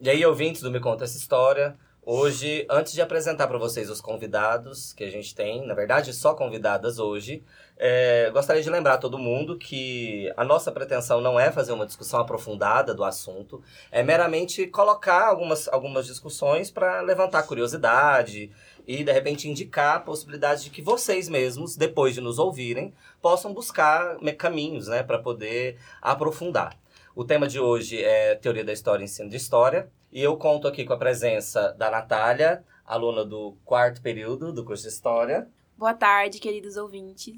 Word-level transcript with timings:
E 0.00 0.08
aí, 0.08 0.24
ouvintes 0.24 0.62
do 0.62 0.70
Me 0.70 0.78
Conta 0.78 1.02
Essa 1.02 1.16
História, 1.16 1.76
hoje, 2.06 2.64
antes 2.70 2.92
de 2.92 3.02
apresentar 3.02 3.48
para 3.48 3.58
vocês 3.58 3.90
os 3.90 4.00
convidados 4.00 4.92
que 4.92 5.02
a 5.02 5.10
gente 5.10 5.34
tem, 5.34 5.66
na 5.66 5.74
verdade, 5.74 6.12
só 6.12 6.34
convidadas 6.34 7.00
hoje, 7.00 7.42
é, 7.76 8.30
gostaria 8.30 8.62
de 8.62 8.70
lembrar 8.70 8.94
a 8.94 8.98
todo 8.98 9.18
mundo 9.18 9.58
que 9.58 10.32
a 10.36 10.44
nossa 10.44 10.70
pretensão 10.70 11.20
não 11.20 11.38
é 11.38 11.50
fazer 11.50 11.72
uma 11.72 11.84
discussão 11.84 12.20
aprofundada 12.20 12.94
do 12.94 13.02
assunto, 13.02 13.60
é 13.90 14.00
meramente 14.00 14.68
colocar 14.68 15.26
algumas, 15.26 15.66
algumas 15.66 16.06
discussões 16.06 16.70
para 16.70 17.00
levantar 17.00 17.42
curiosidade 17.42 18.52
e, 18.86 19.02
de 19.02 19.10
repente, 19.10 19.48
indicar 19.48 19.96
a 19.96 20.00
possibilidade 20.00 20.62
de 20.62 20.70
que 20.70 20.80
vocês 20.80 21.28
mesmos, 21.28 21.76
depois 21.76 22.14
de 22.14 22.20
nos 22.20 22.38
ouvirem, 22.38 22.94
possam 23.20 23.52
buscar 23.52 24.16
caminhos 24.38 24.86
né, 24.86 25.02
para 25.02 25.18
poder 25.18 25.76
aprofundar. 26.00 26.78
O 27.18 27.24
tema 27.24 27.48
de 27.48 27.58
hoje 27.58 28.00
é 28.00 28.36
Teoria 28.36 28.64
da 28.64 28.72
História 28.72 29.02
e 29.02 29.06
Ensino 29.06 29.28
de 29.28 29.34
História. 29.34 29.90
E 30.12 30.22
eu 30.22 30.36
conto 30.36 30.68
aqui 30.68 30.84
com 30.84 30.92
a 30.92 30.96
presença 30.96 31.72
da 31.72 31.90
Natália, 31.90 32.64
aluna 32.86 33.24
do 33.24 33.56
quarto 33.64 34.00
período 34.00 34.52
do 34.52 34.64
curso 34.64 34.84
de 34.84 34.90
História. 34.90 35.48
Boa 35.76 35.92
tarde, 35.92 36.38
queridos 36.38 36.76
ouvintes. 36.76 37.34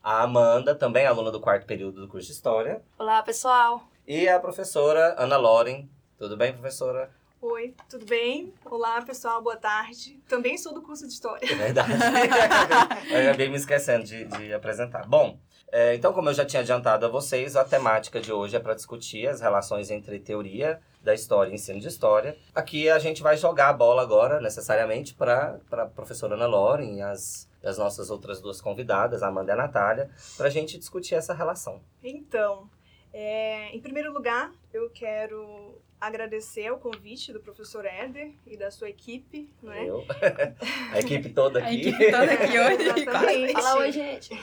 A 0.00 0.22
Amanda, 0.22 0.72
também 0.72 1.04
aluna 1.04 1.32
do 1.32 1.40
quarto 1.40 1.66
período 1.66 2.02
do 2.02 2.06
curso 2.06 2.28
de 2.28 2.32
História. 2.32 2.80
Olá, 2.96 3.20
pessoal. 3.24 3.82
E 4.06 4.28
a 4.28 4.38
professora 4.38 5.16
Ana 5.18 5.36
Loren. 5.36 5.88
Tudo 6.16 6.36
bem, 6.36 6.52
professora? 6.52 7.10
Oi, 7.42 7.74
tudo 7.90 8.06
bem? 8.06 8.54
Olá, 8.64 9.02
pessoal, 9.02 9.42
boa 9.42 9.56
tarde. 9.56 10.16
Também 10.28 10.56
sou 10.56 10.72
do 10.72 10.80
curso 10.80 11.08
de 11.08 11.12
História. 11.12 11.44
É 11.44 11.56
verdade. 11.56 11.90
eu 13.10 13.30
acabei 13.30 13.48
me 13.48 13.56
esquecendo 13.56 14.04
de, 14.04 14.26
de 14.26 14.54
apresentar. 14.54 15.08
Bom, 15.08 15.36
é, 15.76 15.92
então, 15.96 16.12
como 16.12 16.28
eu 16.28 16.34
já 16.34 16.44
tinha 16.44 16.62
adiantado 16.62 17.04
a 17.04 17.08
vocês, 17.08 17.56
a 17.56 17.64
temática 17.64 18.20
de 18.20 18.32
hoje 18.32 18.54
é 18.54 18.60
para 18.60 18.74
discutir 18.74 19.26
as 19.26 19.40
relações 19.40 19.90
entre 19.90 20.20
teoria 20.20 20.80
da 21.02 21.12
história 21.12 21.50
e 21.50 21.54
ensino 21.54 21.80
de 21.80 21.88
história. 21.88 22.38
Aqui 22.54 22.88
a 22.88 22.96
gente 23.00 23.20
vai 23.20 23.36
jogar 23.36 23.70
a 23.70 23.72
bola 23.72 24.00
agora, 24.00 24.40
necessariamente, 24.40 25.14
para 25.14 25.58
a 25.72 25.86
professora 25.86 26.36
Ana 26.36 26.46
Loren 26.46 26.98
e 26.98 27.02
as, 27.02 27.50
as 27.64 27.76
nossas 27.76 28.08
outras 28.08 28.40
duas 28.40 28.60
convidadas, 28.60 29.20
Amanda 29.20 29.50
e 29.50 29.54
a 29.54 29.56
Natália, 29.56 30.08
para 30.36 30.46
a 30.46 30.50
gente 30.50 30.78
discutir 30.78 31.16
essa 31.16 31.34
relação. 31.34 31.82
Então, 32.04 32.70
é, 33.12 33.74
em 33.74 33.80
primeiro 33.80 34.12
lugar, 34.12 34.52
eu 34.72 34.88
quero 34.90 35.82
agradecer 36.00 36.70
o 36.70 36.78
convite 36.78 37.32
do 37.32 37.40
professor 37.40 37.84
Éder 37.84 38.32
e 38.46 38.56
da 38.56 38.70
sua 38.70 38.90
equipe, 38.90 39.52
né? 39.62 39.86
Eu. 39.86 40.04
A 40.92 40.98
equipe 40.98 41.30
toda 41.30 41.60
aqui. 41.60 41.68
A 41.68 41.74
equipe 41.74 42.10
toda 42.10 42.32
aqui 42.32 42.58
hoje. 42.60 43.00
Exatamente. 43.00 43.52
Fala 43.52 43.80
oi, 43.80 43.92
gente. 43.92 44.34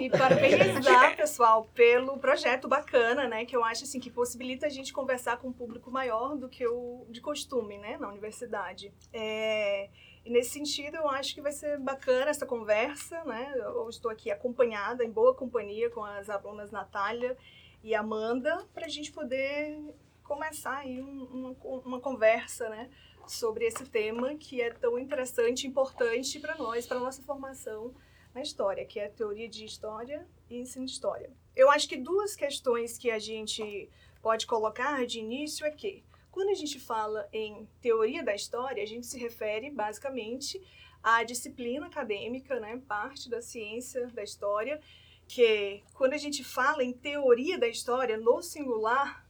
E 0.00 0.10
parabenizar, 0.10 1.16
pessoal, 1.16 1.64
pelo 1.74 2.18
projeto 2.18 2.66
bacana, 2.68 3.28
né? 3.28 3.44
Que 3.44 3.56
eu 3.56 3.64
acho 3.64 3.84
assim 3.84 4.00
que 4.00 4.10
possibilita 4.10 4.66
a 4.66 4.70
gente 4.70 4.92
conversar 4.92 5.36
com 5.38 5.48
um 5.48 5.52
público 5.52 5.90
maior 5.90 6.36
do 6.36 6.48
que 6.48 6.66
o 6.66 7.06
de 7.10 7.20
costume, 7.20 7.78
né? 7.78 7.96
Na 7.98 8.08
universidade. 8.08 8.92
É... 9.12 9.88
E 10.24 10.30
nesse 10.30 10.50
sentido, 10.50 10.96
eu 10.96 11.08
acho 11.08 11.34
que 11.34 11.40
vai 11.40 11.52
ser 11.52 11.78
bacana 11.78 12.30
essa 12.30 12.44
conversa, 12.44 13.22
né? 13.24 13.52
Eu 13.56 13.88
estou 13.88 14.10
aqui 14.10 14.28
acompanhada, 14.28 15.04
em 15.04 15.10
boa 15.10 15.32
companhia 15.34 15.88
com 15.88 16.04
as 16.04 16.28
alunas 16.28 16.72
Natália 16.72 17.36
e 17.80 17.94
Amanda, 17.94 18.66
para 18.74 18.86
a 18.86 18.88
gente 18.88 19.12
poder 19.12 19.78
começar 20.26 20.78
aí 20.78 21.00
uma, 21.00 21.56
uma 21.84 22.00
conversa, 22.00 22.68
né? 22.68 22.90
Sobre 23.26 23.64
esse 23.64 23.84
tema 23.86 24.34
que 24.36 24.60
é 24.60 24.70
tão 24.70 24.98
interessante 24.98 25.64
e 25.64 25.66
importante 25.68 26.38
para 26.38 26.56
nós, 26.56 26.86
para 26.86 26.98
nossa 26.98 27.22
formação 27.22 27.94
na 28.34 28.42
história, 28.42 28.84
que 28.84 29.00
é 29.00 29.06
a 29.06 29.10
teoria 29.10 29.48
de 29.48 29.64
história 29.64 30.26
e 30.50 30.58
ensino 30.58 30.84
de 30.84 30.92
história. 30.92 31.30
Eu 31.54 31.70
acho 31.70 31.88
que 31.88 31.96
duas 31.96 32.36
questões 32.36 32.98
que 32.98 33.10
a 33.10 33.18
gente 33.18 33.88
pode 34.20 34.46
colocar 34.46 35.06
de 35.06 35.20
início 35.20 35.64
é 35.64 35.70
que, 35.70 36.04
quando 36.30 36.50
a 36.50 36.54
gente 36.54 36.78
fala 36.78 37.28
em 37.32 37.66
teoria 37.80 38.22
da 38.22 38.34
história, 38.34 38.82
a 38.82 38.86
gente 38.86 39.06
se 39.06 39.18
refere 39.18 39.70
basicamente 39.70 40.62
à 41.02 41.24
disciplina 41.24 41.86
acadêmica, 41.86 42.60
né, 42.60 42.80
parte 42.86 43.30
da 43.30 43.40
ciência 43.40 44.06
da 44.08 44.22
história, 44.22 44.80
que 45.26 45.82
quando 45.94 46.12
a 46.12 46.18
gente 46.18 46.44
fala 46.44 46.84
em 46.84 46.92
teoria 46.92 47.58
da 47.58 47.66
história 47.66 48.16
no 48.16 48.42
singular, 48.42 49.25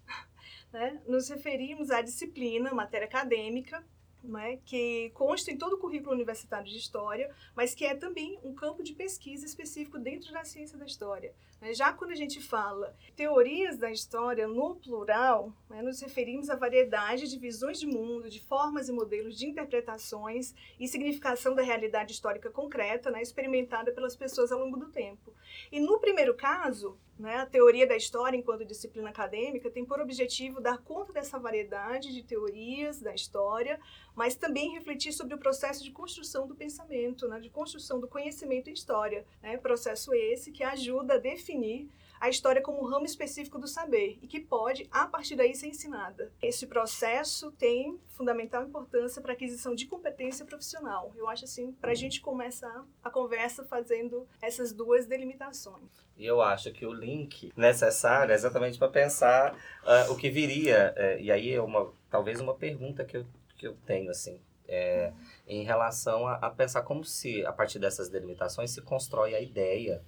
né, 0.77 1.01
nos 1.09 1.31
referimos 1.31 1.91
à 1.91 2.03
disciplina, 2.03 2.75
matéria 2.75 3.07
acadêmica, 3.07 3.83
né, 4.23 4.59
que 4.67 5.11
consta 5.15 5.51
em 5.51 5.57
todo 5.57 5.75
o 5.75 5.79
currículo 5.79 6.13
universitário 6.15 6.67
de 6.67 6.77
História, 6.77 7.35
mas 7.55 7.75
que 7.75 7.87
é 7.87 7.95
também 7.95 8.39
um 8.45 8.55
campo 8.55 8.83
de 8.83 8.93
pesquisa 8.93 9.47
específico 9.47 9.99
dentro 9.99 10.31
da 10.35 10.45
ciência 10.45 10.77
da 10.77 10.85
História. 10.85 11.35
Né? 11.63 11.73
Já 11.73 11.95
quando 11.95 12.11
a 12.11 12.15
gente 12.15 12.43
fala 12.43 12.95
teorias 13.15 13.79
da 13.79 13.91
história 13.91 14.47
no 14.47 14.77
plural, 14.77 15.51
né, 15.71 15.81
nos 15.81 15.99
referimos 16.03 16.51
à 16.51 16.57
variedade 16.57 17.27
de 17.27 17.39
visões 17.39 17.81
de 17.81 17.87
mundo, 17.87 18.29
de 18.29 18.43
formas 18.43 18.91
e 18.91 18.93
modelos 18.93 19.39
de 19.39 19.47
interpretações 19.47 20.55
e 20.79 20.87
significação 20.87 21.55
da 21.55 21.63
realidade 21.63 22.13
histórica 22.13 22.51
concreta, 22.51 23.11
né, 23.11 23.23
experimentada 23.23 23.93
pelas 23.93 24.15
pessoas 24.15 24.53
ao 24.53 24.59
longo 24.59 24.77
do 24.77 24.91
tempo. 24.91 25.33
E 25.73 25.81
no 25.81 25.99
primeiro 26.01 26.35
caso, 26.35 26.99
né, 27.19 27.37
a 27.37 27.47
teoria 27.47 27.87
da 27.87 27.97
história, 27.97 28.37
enquanto 28.37 28.65
disciplina 28.65 29.09
acadêmica, 29.09 29.71
tem 29.71 29.85
por 29.85 30.01
objetivo 30.01 30.61
dar 30.61 30.79
conta 30.79 31.13
dessa 31.13 31.39
variedade 31.39 32.13
de 32.13 32.23
teorias 32.23 33.01
da 33.01 33.15
história, 33.15 33.81
mas 34.15 34.35
também 34.35 34.73
refletir 34.73 35.13
sobre 35.13 35.35
o 35.35 35.39
processo 35.39 35.83
de 35.83 35.91
construção 35.91 36.47
do 36.47 36.55
pensamento, 36.55 37.27
né, 37.29 37.41
de 37.41 37.51
construção 37.51 37.99
do 37.99 38.09
conhecimento 38.09 38.69
em 38.69 38.75
história. 38.75 39.25
Né, 39.43 39.57
processo 39.57 40.13
esse 40.13 40.53
que 40.53 40.63
ajuda 40.63 41.15
a 41.15 41.19
definir 41.19 41.89
a 42.21 42.29
história 42.29 42.63
como 42.63 42.83
um 42.83 42.87
ramo 42.87 43.05
específico 43.05 43.59
do 43.59 43.67
saber 43.67 44.19
e 44.23 44.27
que 44.27 44.41
pode, 44.41 44.89
a 44.91 45.07
partir 45.07 45.37
daí, 45.37 45.55
ser 45.55 45.69
ensinada. 45.69 46.33
Esse 46.43 46.67
processo 46.67 47.51
tem 47.53 47.99
fundamental 48.09 48.65
importância 48.65 49.21
para 49.21 49.33
a 49.33 49.35
aquisição 49.35 49.75
de 49.75 49.87
competência 49.87 50.45
profissional. 50.45 51.13
Eu 51.17 51.29
acho 51.29 51.45
assim, 51.45 51.73
para 51.73 51.93
a 51.93 51.95
gente 51.95 52.21
começar 52.21 52.85
a 53.03 53.11
conversa 53.11 53.65
fazendo 53.65 54.27
essas 54.41 54.73
duas 54.73 55.07
delimitações. 55.07 56.07
E 56.17 56.25
eu 56.25 56.41
acho 56.41 56.73
que 56.73 56.87
o 56.87 56.93
link 56.93 57.53
necessário 57.57 58.33
é 58.33 58.35
exatamente 58.35 58.79
para 58.79 58.89
pensar 58.89 59.55
uh, 59.55 60.13
o 60.13 60.17
que 60.17 60.31
viria. 60.31 60.95
Uh, 60.97 61.21
e 61.21 61.31
aí 61.31 61.53
é 61.53 61.61
uma, 61.61 61.93
talvez 62.11 62.41
uma 62.41 62.55
pergunta 62.55 63.05
que 63.05 63.19
eu, 63.19 63.27
que 63.57 63.67
eu 63.67 63.77
tenho, 63.87 64.11
assim. 64.11 64.41
É, 64.69 65.13
em 65.47 65.63
relação 65.63 66.27
a, 66.27 66.35
a 66.37 66.51
pensar 66.51 66.83
como 66.83 67.05
se, 67.05 67.45
a 67.47 67.53
partir 67.53 67.79
dessas 67.79 68.09
delimitações, 68.09 68.73
se 68.73 68.83
constrói 68.83 69.33
a 69.35 69.41
ideia 69.41 70.03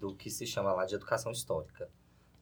do 0.00 0.14
que 0.14 0.30
se 0.30 0.46
chama 0.46 0.72
lá 0.72 0.86
de 0.86 0.94
educação 0.94 1.30
histórica, 1.30 1.88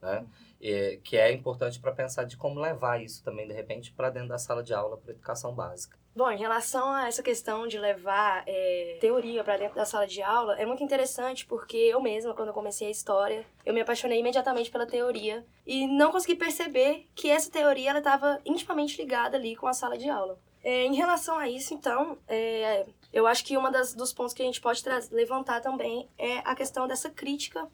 né? 0.00 0.24
E, 0.60 1.00
que 1.02 1.16
é 1.16 1.32
importante 1.32 1.80
para 1.80 1.92
pensar 1.92 2.24
de 2.24 2.36
como 2.36 2.60
levar 2.60 3.02
isso 3.02 3.22
também, 3.22 3.46
de 3.46 3.52
repente, 3.52 3.92
para 3.92 4.10
dentro 4.10 4.28
da 4.28 4.38
sala 4.38 4.62
de 4.62 4.72
aula 4.72 4.96
para 4.96 5.10
educação 5.10 5.54
básica. 5.54 5.98
Bom, 6.14 6.30
em 6.30 6.38
relação 6.38 6.92
a 6.92 7.06
essa 7.06 7.22
questão 7.22 7.68
de 7.68 7.78
levar 7.78 8.42
é, 8.46 8.98
teoria 9.00 9.44
para 9.44 9.56
dentro 9.56 9.76
da 9.76 9.84
sala 9.84 10.06
de 10.06 10.20
aula, 10.20 10.58
é 10.58 10.66
muito 10.66 10.82
interessante 10.82 11.46
porque 11.46 11.76
eu 11.76 12.00
mesma, 12.00 12.34
quando 12.34 12.48
eu 12.48 12.54
comecei 12.54 12.88
a 12.88 12.90
história, 12.90 13.46
eu 13.64 13.72
me 13.72 13.80
apaixonei 13.80 14.18
imediatamente 14.18 14.70
pela 14.70 14.86
teoria 14.86 15.46
e 15.64 15.86
não 15.86 16.10
consegui 16.10 16.34
perceber 16.34 17.06
que 17.14 17.30
essa 17.30 17.50
teoria 17.50 17.96
estava 17.96 18.40
intimamente 18.44 19.00
ligada 19.00 19.36
ali 19.36 19.54
com 19.54 19.68
a 19.68 19.72
sala 19.72 19.96
de 19.96 20.08
aula. 20.08 20.38
É, 20.64 20.84
em 20.84 20.94
relação 20.94 21.38
a 21.38 21.48
isso, 21.48 21.72
então, 21.72 22.18
é, 22.26 22.84
eu 23.12 23.26
acho 23.26 23.44
que 23.44 23.56
um 23.56 23.70
dos 23.96 24.12
pontos 24.12 24.34
que 24.34 24.42
a 24.42 24.44
gente 24.44 24.60
pode 24.60 24.82
levantar 25.10 25.60
também 25.60 26.08
é 26.18 26.38
a 26.38 26.54
questão 26.54 26.86
dessa 26.86 27.10
crítica 27.10 27.66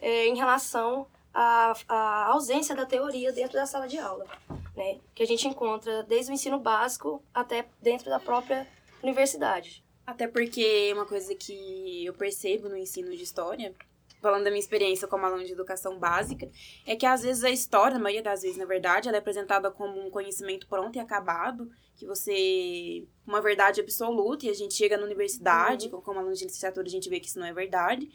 é, 0.00 0.26
em 0.26 0.36
relação 0.36 1.06
à, 1.32 1.72
à, 1.88 2.26
ausência 2.32 2.74
da 2.74 2.84
teoria 2.84 3.32
dentro 3.32 3.54
da 3.54 3.66
sala 3.66 3.88
de 3.88 3.98
aula, 3.98 4.26
né? 4.76 4.98
Que 5.14 5.22
a 5.22 5.26
gente 5.26 5.48
encontra 5.48 6.02
desde 6.02 6.30
o 6.30 6.34
ensino 6.34 6.58
básico 6.58 7.22
até 7.32 7.66
dentro 7.80 8.10
da 8.10 8.20
própria 8.20 8.66
universidade. 9.02 9.82
Até 10.06 10.26
porque 10.26 10.92
uma 10.92 11.06
coisa 11.06 11.34
que 11.34 12.04
eu 12.04 12.12
percebo 12.12 12.68
no 12.68 12.76
ensino 12.76 13.16
de 13.16 13.22
história 13.22 13.74
falando 14.22 14.44
da 14.44 14.50
minha 14.50 14.60
experiência 14.60 15.08
como 15.08 15.26
aluna 15.26 15.44
de 15.44 15.52
educação 15.52 15.98
básica, 15.98 16.48
é 16.86 16.94
que 16.94 17.04
às 17.04 17.22
vezes 17.22 17.42
a 17.42 17.50
história, 17.50 17.98
na 17.98 18.02
maioria 18.02 18.22
das 18.22 18.42
vezes, 18.42 18.56
na 18.56 18.64
verdade, 18.64 19.08
ela 19.08 19.18
é 19.18 19.20
apresentada 19.20 19.70
como 19.70 20.00
um 20.00 20.08
conhecimento 20.08 20.68
pronto 20.68 20.96
e 20.96 21.00
acabado, 21.00 21.68
que 21.96 22.06
você. 22.06 23.04
uma 23.26 23.42
verdade 23.42 23.80
absoluta, 23.80 24.46
e 24.46 24.48
a 24.48 24.54
gente 24.54 24.74
chega 24.74 24.96
na 24.96 25.04
universidade, 25.04 25.88
uhum. 25.88 26.00
como 26.00 26.20
aluno 26.20 26.34
de 26.34 26.44
licenciatura, 26.44 26.86
a 26.86 26.90
gente 26.90 27.10
vê 27.10 27.18
que 27.18 27.26
isso 27.26 27.38
não 27.38 27.46
é 27.46 27.52
verdade. 27.52 28.08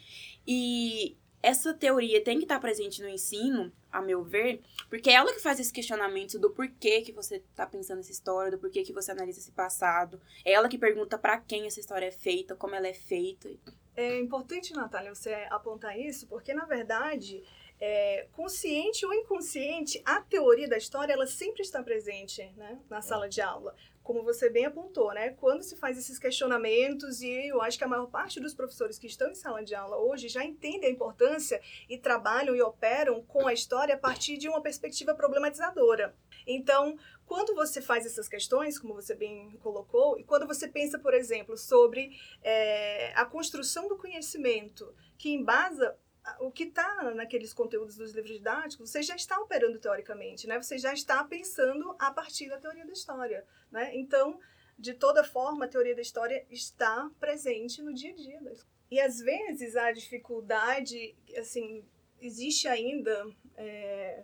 E 0.47 1.17
essa 1.43 1.73
teoria 1.73 2.23
tem 2.23 2.37
que 2.37 2.45
estar 2.45 2.59
presente 2.59 3.01
no 3.01 3.09
ensino, 3.09 3.71
a 3.91 4.01
meu 4.01 4.23
ver, 4.23 4.61
porque 4.89 5.09
é 5.09 5.13
ela 5.13 5.33
que 5.33 5.39
faz 5.39 5.59
esse 5.59 5.71
questionamento 5.71 6.39
do 6.39 6.49
porquê 6.49 7.01
que 7.01 7.11
você 7.11 7.35
está 7.35 7.65
pensando 7.65 7.99
essa 7.99 8.11
história, 8.11 8.51
do 8.51 8.57
porquê 8.57 8.81
que 8.83 8.93
você 8.93 9.11
analisa 9.11 9.39
esse 9.39 9.51
passado. 9.51 10.19
É 10.45 10.53
ela 10.53 10.69
que 10.69 10.77
pergunta 10.77 11.17
para 11.17 11.37
quem 11.37 11.65
essa 11.67 11.79
história 11.79 12.07
é 12.07 12.11
feita, 12.11 12.55
como 12.55 12.75
ela 12.75 12.87
é 12.87 12.93
feita. 12.93 13.49
É 13.97 14.19
importante, 14.19 14.75
Natália, 14.75 15.15
você 15.15 15.33
apontar 15.49 15.99
isso, 15.99 16.27
porque, 16.27 16.53
na 16.53 16.65
verdade, 16.65 17.44
é, 17.79 18.27
consciente 18.31 19.03
ou 19.03 19.11
inconsciente, 19.11 19.99
a 20.05 20.21
teoria 20.21 20.69
da 20.69 20.77
história 20.77 21.13
ela 21.13 21.25
sempre 21.25 21.63
está 21.63 21.81
presente 21.81 22.47
né, 22.55 22.79
na 22.88 23.01
sala 23.01 23.27
de 23.27 23.41
aula. 23.41 23.75
Como 24.03 24.23
você 24.23 24.51
bem 24.51 24.65
apontou, 24.65 25.11
né? 25.13 25.31
Quando 25.31 25.63
se 25.63 25.75
faz 25.75 25.97
esses 25.97 26.19
questionamentos, 26.19 27.21
e 27.21 27.49
eu 27.49 27.59
acho 27.59 27.77
que 27.77 27.83
a 27.83 27.88
maior 27.88 28.05
parte 28.05 28.39
dos 28.39 28.53
professores 28.53 28.99
que 28.99 29.07
estão 29.07 29.31
em 29.31 29.35
sala 29.35 29.63
de 29.63 29.73
aula 29.73 29.97
hoje 29.97 30.29
já 30.29 30.45
entendem 30.45 30.89
a 30.89 30.94
importância 30.94 31.59
e 31.89 31.97
trabalham 31.97 32.55
e 32.55 32.61
operam 32.61 33.23
com 33.23 33.47
a 33.47 33.53
história 33.53 33.95
a 33.95 33.97
partir 33.97 34.38
de 34.38 34.47
uma 34.47 34.61
perspectiva 34.61 35.15
problematizadora. 35.15 36.15
Então, 36.45 36.97
quando 37.27 37.53
você 37.53 37.81
faz 37.81 38.06
essas 38.06 38.27
questões, 38.27 38.79
como 38.79 38.94
você 38.94 39.13
bem 39.13 39.57
colocou, 39.62 40.18
e 40.18 40.24
quando 40.24 40.47
você 40.47 40.68
pensa, 40.68 40.97
por 40.97 41.13
exemplo, 41.13 41.57
sobre 41.57 42.18
é, 42.41 43.13
a 43.13 43.25
construção 43.25 43.88
do 43.88 43.97
conhecimento 43.97 44.95
que 45.18 45.29
embasa 45.29 45.95
o 46.39 46.51
que 46.51 46.63
está 46.63 47.13
naqueles 47.15 47.53
conteúdos 47.53 47.95
dos 47.95 48.13
livros 48.13 48.33
didáticos, 48.33 48.89
você 48.89 49.01
já 49.01 49.15
está 49.15 49.39
operando 49.39 49.79
teoricamente, 49.79 50.47
né? 50.47 50.62
Você 50.62 50.77
já 50.77 50.94
está 50.94 51.24
pensando 51.24 51.95
a 52.00 52.12
partir 52.12 52.50
da 52.50 52.57
teoria 52.57 52.85
da 52.85 52.91
história, 52.91 53.45
né? 53.71 53.95
Então, 53.95 54.39
de 54.77 54.94
toda 54.94 55.23
forma, 55.23 55.65
a 55.65 55.68
teoria 55.68 55.95
da 55.95 56.01
história 56.01 56.45
está 56.50 57.09
presente 57.19 57.81
no 57.81 57.94
dia 57.94 58.12
a 58.12 58.15
dia. 58.15 58.53
E 58.89 59.00
às 59.00 59.19
vezes 59.19 59.75
a 59.75 59.91
dificuldade, 59.91 61.15
assim, 61.38 61.83
existe 62.19 62.68
ainda 62.68 63.25
é, 63.56 64.23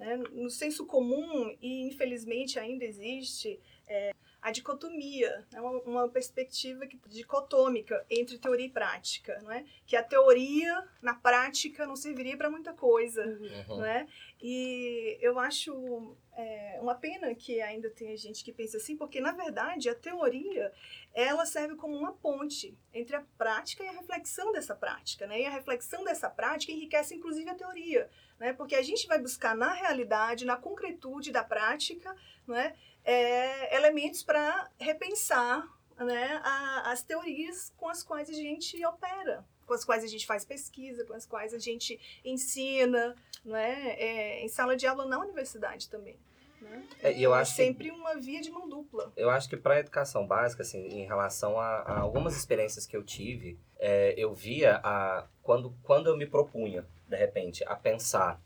né, 0.00 0.16
no 0.32 0.48
senso 0.48 0.86
comum 0.86 1.54
e 1.60 1.82
infelizmente 1.86 2.58
ainda 2.58 2.86
existe 2.86 3.60
é, 3.86 4.14
a 4.40 4.50
dicotomia, 4.50 5.46
né? 5.52 5.60
uma, 5.60 5.70
uma, 5.82 6.08
perspectiva 6.08 6.86
dicotômica 7.06 8.02
entre 8.08 8.38
teoria 8.38 8.64
e 8.64 8.70
prática, 8.70 9.38
não 9.42 9.52
é? 9.52 9.64
Que 9.86 9.96
a 9.96 10.02
teoria 10.02 10.88
na 11.02 11.14
prática 11.14 11.86
não 11.86 11.94
serviria 11.94 12.36
para 12.38 12.48
muita 12.48 12.72
coisa, 12.72 13.22
uhum. 13.22 13.76
não 13.76 13.84
é? 13.84 14.06
E 14.40 15.18
eu 15.20 15.38
acho 15.38 16.16
é, 16.34 16.78
uma 16.80 16.94
pena 16.94 17.34
que 17.34 17.60
ainda 17.60 17.90
tenha 17.90 18.16
gente 18.16 18.42
que 18.42 18.52
pensa 18.52 18.78
assim, 18.78 18.96
porque 18.96 19.20
na 19.20 19.32
verdade 19.32 19.90
a 19.90 19.94
teoria 19.94 20.72
ela 21.12 21.44
serve 21.44 21.76
como 21.76 21.96
uma 21.96 22.12
ponte 22.12 22.78
entre 22.92 23.16
a 23.16 23.24
prática 23.36 23.82
e 23.82 23.88
a 23.88 23.92
reflexão 23.92 24.52
dessa 24.52 24.74
prática, 24.74 25.26
né? 25.26 25.40
E 25.40 25.46
a 25.46 25.50
reflexão 25.50 26.04
dessa 26.04 26.30
prática 26.30 26.72
enriquece 26.72 27.14
inclusive 27.14 27.50
a 27.50 27.54
teoria, 27.54 28.08
né? 28.38 28.52
Porque 28.52 28.74
a 28.74 28.82
gente 28.82 29.06
vai 29.06 29.18
buscar 29.18 29.56
na 29.56 29.72
realidade, 29.72 30.44
na 30.44 30.56
concretude 30.56 31.32
da 31.32 31.42
prática, 31.42 32.14
não 32.46 32.56
é? 32.56 32.74
é, 33.04 33.76
elementos 33.76 34.22
para 34.22 34.70
repensar 34.78 35.66
né, 35.98 36.40
a, 36.42 36.92
as 36.92 37.02
teorias 37.02 37.72
com 37.76 37.88
as 37.88 38.02
quais 38.02 38.28
a 38.28 38.32
gente 38.32 38.84
opera, 38.84 39.44
com 39.66 39.74
as 39.74 39.84
quais 39.84 40.04
a 40.04 40.06
gente 40.06 40.26
faz 40.26 40.44
pesquisa, 40.44 41.04
com 41.04 41.14
as 41.14 41.26
quais 41.26 41.54
a 41.54 41.58
gente 41.58 41.98
ensina, 42.24 43.14
né, 43.44 43.94
é, 43.98 44.44
em 44.44 44.48
sala 44.48 44.76
de 44.76 44.86
aula 44.86 45.06
na 45.06 45.18
universidade 45.18 45.88
também. 45.88 46.18
Né? 46.60 46.84
É, 47.02 47.18
eu 47.18 47.32
acho 47.32 47.54
sempre 47.54 47.90
que, 47.90 47.90
uma 47.90 48.14
via 48.16 48.40
de 48.40 48.50
mão 48.50 48.68
dupla. 48.68 49.12
Eu 49.16 49.30
acho 49.30 49.48
que 49.48 49.56
para 49.56 49.74
a 49.74 49.80
educação 49.80 50.26
básica, 50.26 50.62
assim, 50.62 50.86
em 50.86 51.06
relação 51.06 51.58
a, 51.58 51.78
a 51.80 52.00
algumas 52.00 52.36
experiências 52.36 52.86
que 52.86 52.96
eu 52.96 53.02
tive, 53.02 53.58
é, 53.78 54.14
eu 54.16 54.32
via 54.32 54.80
a, 54.82 55.26
quando, 55.42 55.74
quando 55.82 56.08
eu 56.08 56.16
me 56.16 56.26
propunha, 56.26 56.86
de 57.08 57.16
repente, 57.16 57.64
a 57.64 57.74
pensar 57.74 58.40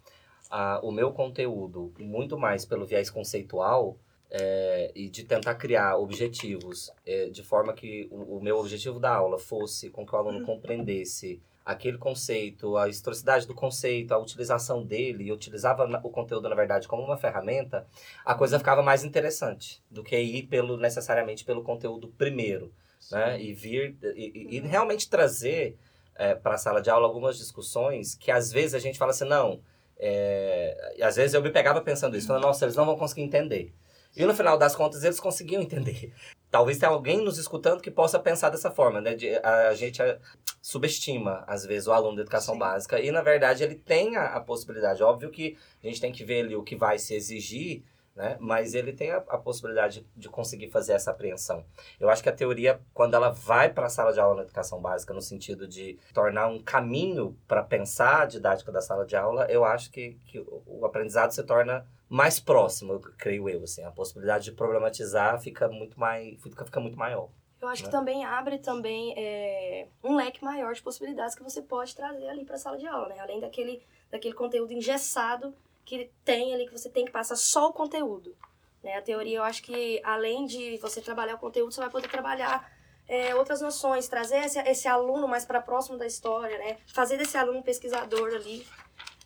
a, 0.51 0.81
o 0.83 0.91
meu 0.91 1.13
conteúdo 1.13 1.93
muito 1.99 2.39
mais 2.39 2.65
pelo 2.65 2.87
viés 2.87 3.11
conceitual, 3.11 3.99
é, 4.37 4.91
e 4.97 5.09
de 5.09 5.23
tentar 5.23 5.55
criar 5.55 5.97
objetivos 5.97 6.91
é, 7.07 7.29
de 7.29 7.45
forma 7.45 7.73
que 7.73 8.09
o, 8.11 8.39
o, 8.39 8.43
meu 8.43 8.59
objetivo 8.59 8.99
da 8.99 9.15
aula 9.15 9.39
fosse 9.39 9.91
com 9.91 10.05
que 10.05 10.13
o 10.13 10.19
aluno 10.19 10.45
compreendesse 10.45 11.41
aquele 11.65 11.97
conceito, 11.97 12.77
a 12.77 12.89
historicidade 12.89 13.47
do 13.47 13.55
conceito, 13.55 14.13
a 14.13 14.19
utilização 14.19 14.85
dele, 14.85 15.25
e 15.25 15.33
utilizava 15.33 15.85
o 16.03 16.11
conteúdo, 16.11 16.49
na 16.49 16.55
verdade, 16.55 16.87
como 16.87 17.03
uma 17.03 17.17
ferramenta, 17.17 17.87
a 18.25 18.35
coisa 18.35 18.59
ficava 18.59 18.83
mais 18.83 19.03
interessante 19.03 19.83
do 19.91 20.05
que 20.05 20.17
ir 20.17 20.43
pelo, 20.45 20.77
necessariamente 20.77 21.45
pelo 21.45 21.63
conteúdo 21.63 22.09
primeiro. 22.09 22.73
Né? 23.11 23.41
E 23.41 23.55
vir 23.55 23.97
e, 24.15 24.33
e, 24.53 24.57
e 24.57 24.61
realmente 24.61 25.09
trazer 25.09 25.77
é, 26.15 26.35
para 26.35 26.55
a 26.55 26.59
sala 26.59 26.81
de 26.81 26.91
aula 26.91 27.07
algumas 27.07 27.37
discussões 27.37 28.15
que 28.15 28.31
às 28.31 28.51
vezes 28.53 28.75
a 28.75 28.79
gente 28.79 28.99
fala 28.99 29.11
assim, 29.11 29.25
não. 29.25 29.61
É, 29.99 30.95
às 31.03 31.17
vezes 31.17 31.35
eu 31.35 31.43
me 31.43 31.51
pegava 31.51 31.81
pensando 31.81 32.17
isso, 32.17 32.27
falando, 32.27 32.43
nossa, 32.43 32.65
eles 32.65 32.77
não 32.77 32.85
vão 32.85 32.97
conseguir 32.97 33.23
entender. 33.23 33.75
E 34.17 34.25
no 34.25 34.35
final 34.35 34.57
das 34.57 34.77
contas 34.77 35.03
eles 35.03 35.19
conseguiam 35.19 35.63
entender. 35.63 36.13
Talvez 36.55 36.79
tenha 36.79 36.93
alguém 36.93 37.21
nos 37.21 37.37
escutando 37.37 37.81
que 37.81 37.91
possa 37.91 38.17
pensar 38.17 38.49
dessa 38.49 38.71
forma, 38.71 39.01
né? 39.01 39.17
De, 39.17 39.35
a, 39.39 39.71
a 39.71 39.75
gente 39.75 40.01
a, 40.01 40.21
subestima, 40.63 41.43
às 41.49 41.67
vezes, 41.67 41.89
o 41.89 41.93
aluno 41.93 42.15
da 42.15 42.23
educação 42.23 42.55
Sim. 42.55 42.61
básica. 42.61 43.01
E, 43.01 43.11
na 43.11 43.23
verdade, 43.23 43.65
ele 43.65 43.75
tem 43.75 44.17
a, 44.17 44.27
a, 44.27 44.41
possibilidade. 44.41 45.03
Óbvio 45.03 45.33
que 45.33 45.59
a 45.83 45.87
gente 45.89 46.01
tem 46.01 46.13
que 46.13 46.25
ver 46.25 46.45
ali 46.45 46.55
o 46.55 46.63
que 46.63 46.77
vai 46.77 46.97
se 46.97 47.13
exigir, 47.13 47.83
né? 48.15 48.37
Mas 48.39 48.73
ele 48.73 48.93
tem 48.93 49.11
a, 49.11 49.17
a 49.17 49.37
possibilidade 49.37 50.03
de, 50.03 50.07
de 50.15 50.29
conseguir 50.29 50.71
fazer 50.71 50.93
essa 50.93 51.11
apreensão. 51.11 51.65
Eu 51.99 52.09
acho 52.09 52.23
que 52.23 52.29
a 52.29 52.33
teoria, 52.33 52.81
quando 52.93 53.15
ela 53.15 53.31
vai 53.31 53.73
para 53.73 53.87
a 53.87 53.91
sala 53.91 54.13
de 54.13 54.21
aula 54.21 54.37
na 54.37 54.43
educação 54.43 54.81
básica, 54.81 55.13
no 55.13 55.21
sentido 55.21 55.67
de 55.67 55.99
tornar 56.13 56.47
um 56.47 56.63
caminho 56.63 57.37
para 57.49 57.65
pensar 57.65 58.23
a 58.23 58.27
didática 58.27 58.71
da 58.71 58.81
sala 58.81 59.05
de 59.05 59.17
aula, 59.17 59.45
eu 59.51 59.65
acho 59.65 59.91
que, 59.91 60.17
que 60.29 60.39
o 60.39 60.87
aprendizado 60.87 61.33
se 61.33 61.43
torna 61.43 61.85
mais 62.09 62.39
próximo, 62.39 63.01
creio 63.19 63.49
eu, 63.49 63.65
assim. 63.65 63.83
A 63.85 63.91
possibilidade 63.91 64.45
de 64.45 64.53
problematizar 64.53 65.41
fica 65.41 65.69
muito 65.69 65.99
mais, 65.99 66.41
fica, 66.43 66.65
fica 66.65 66.81
muito 66.81 66.99
maior. 66.99 67.29
Eu 67.61 67.69
acho 67.69 67.83
né? 67.83 67.89
que 67.89 67.97
também 67.97 68.25
abre 68.25 68.59
também 68.59 69.15
é, 69.17 69.89
um 70.03 70.17
leque 70.17 70.45
maior 70.45 70.75
de 70.75 70.83
possibilidades 70.83 71.35
que 71.35 71.43
você 71.43 71.63
pode 71.63 71.97
trazer 71.97 72.29
ali 72.29 72.45
para 72.45 72.57
a 72.57 72.59
sala 72.59 72.77
de 72.77 72.87
aula, 72.87 73.09
né? 73.09 73.19
Além 73.19 73.41
daquele, 73.41 73.83
daquele 74.11 74.35
conteúdo 74.35 74.73
engessado 74.73 75.55
que 75.85 76.11
tem 76.25 76.53
ali, 76.53 76.67
que 76.67 76.73
você 76.73 76.91
tem 76.91 77.05
que 77.05 77.11
passar 77.11 77.37
só 77.37 77.69
o 77.69 77.73
conteúdo. 77.73 78.37
Né? 78.83 78.97
A 78.97 79.03
teoria, 79.03 79.39
eu 79.39 79.43
acho 79.43 79.63
que 79.63 80.01
além 80.05 80.45
de 80.45 80.77
você 80.77 81.01
trabalhar 81.01 81.37
o 81.37 81.39
conteúdo, 81.39 81.73
você 81.73 81.81
vai 81.81 81.91
poder 81.91 82.09
trabalhar 82.09 82.71
é, 83.09 83.35
outras 83.35 83.63
noções, 83.63 84.09
trazer 84.09 84.45
esse, 84.45 84.59
esse 84.61 84.87
aluno 84.87 85.27
mais 85.27 85.45
para 85.47 85.61
próximo 85.61 85.97
da 85.97 86.07
história, 86.07 86.59
né? 86.59 86.77
Fazer 86.87 87.17
desse 87.17 87.37
aluno 87.39 87.63
pesquisador 87.63 88.35
ali, 88.35 88.67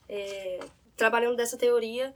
é, 0.08 0.60
trabalhando 0.96 1.36
dessa 1.36 1.56
teoria 1.56 2.14